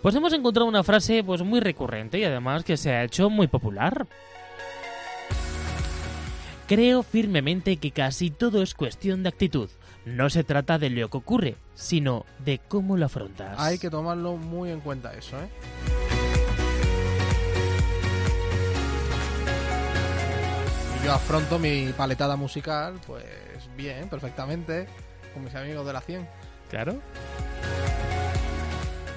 [0.02, 3.48] Pues hemos encontrado una frase pues muy recurrente y además que se ha hecho muy
[3.48, 4.08] popular.
[6.68, 9.70] Creo firmemente que casi todo es cuestión de actitud.
[10.06, 13.60] No se trata de lo que ocurre, sino de cómo lo afrontas.
[13.60, 16.07] Hay que tomarlo muy en cuenta eso, ¿eh?
[21.08, 23.24] Yo afronto mi paletada musical, pues
[23.78, 24.88] bien, perfectamente,
[25.34, 26.28] con mis amigos de la 100.
[26.70, 27.00] Claro.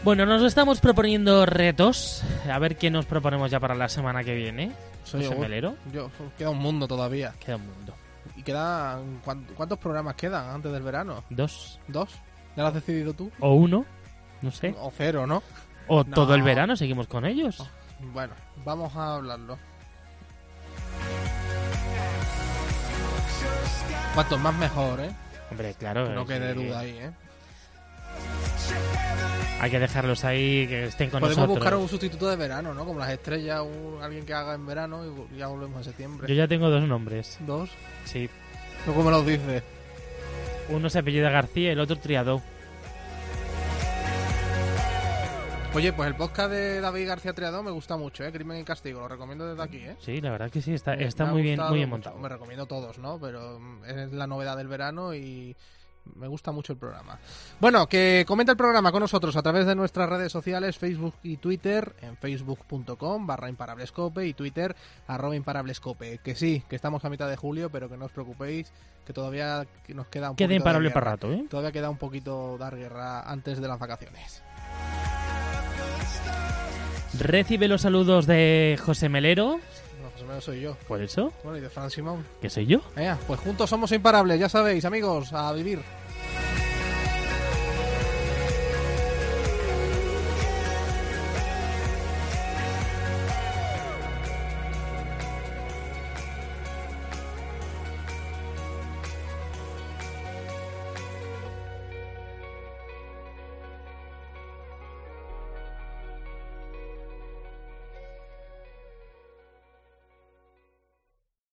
[0.05, 2.23] Bueno, nos estamos proponiendo retos.
[2.49, 4.71] A ver qué nos proponemos ya para la semana que viene.
[5.03, 5.75] Soy José yo, Melero.
[5.93, 7.35] Yo, queda un mundo todavía.
[7.45, 7.95] Queda un mundo
[8.37, 9.21] y quedan...
[9.25, 11.25] ¿cuán- ¿Cuántos programas quedan antes del verano?
[11.29, 11.81] Dos.
[11.89, 12.11] ¿Dos?
[12.57, 13.33] ¿Ya lo has decidido tú?
[13.41, 13.85] O uno.
[14.43, 14.77] No sé.
[14.79, 15.43] O cero, ¿no?
[15.89, 16.15] O No.
[16.15, 17.69] todo el verano seguimos con ellos.
[18.15, 18.33] Bueno,
[18.65, 19.59] vamos a hablarlo.
[24.15, 25.11] Cuantos más mejor, ¿eh?
[25.51, 26.07] Hombre, claro.
[26.09, 27.11] Que no es quede que duda ahí, ¿eh?
[29.61, 31.59] Hay que dejarlos ahí, que estén con Podemos nosotros.
[31.59, 32.85] buscar un sustituto de verano, ¿no?
[32.87, 36.27] Como las estrellas, un- alguien que haga en verano y ya volvemos a septiembre.
[36.29, 37.37] Yo ya tengo dos nombres.
[37.41, 37.69] ¿Dos?
[38.05, 38.31] Sí.
[38.87, 39.63] ¿Cómo me los dices?
[40.71, 42.41] Uno se apellida García y el otro Triado.
[45.73, 48.33] Oye, pues el podcast de David García Triado me gusta mucho, ¿eh?
[48.33, 49.97] Crimen y Castigo, lo recomiendo desde aquí, ¿eh?
[50.01, 52.11] Sí, la verdad que sí, está, está muy bien, muy bien mucho.
[52.11, 52.19] montado.
[52.19, 53.21] Me recomiendo todos, ¿no?
[53.21, 55.57] Pero mm, es la novedad del verano y
[56.17, 57.21] me gusta mucho el programa.
[57.61, 61.37] Bueno, que comenta el programa con nosotros a través de nuestras redes sociales, Facebook y
[61.37, 64.75] Twitter, en facebook.com barra imparablescope y Twitter
[65.07, 66.19] arroba imparablescope.
[66.19, 68.73] Que sí, que estamos a mitad de julio, pero que no os preocupéis,
[69.07, 71.45] que todavía nos queda un Queda imparable para rato, ¿eh?
[71.49, 74.43] Todavía queda un poquito dar guerra antes de las vacaciones.
[77.19, 79.61] Recibe los saludos de José Melero.
[80.03, 80.77] No, José Manuel soy yo.
[80.89, 81.33] ¿Por eso?
[81.43, 82.25] Bueno, y de Fran Simón.
[82.41, 82.81] ¿Qué soy yo?
[83.27, 85.81] Pues juntos somos imparables, ya sabéis, amigos, a vivir.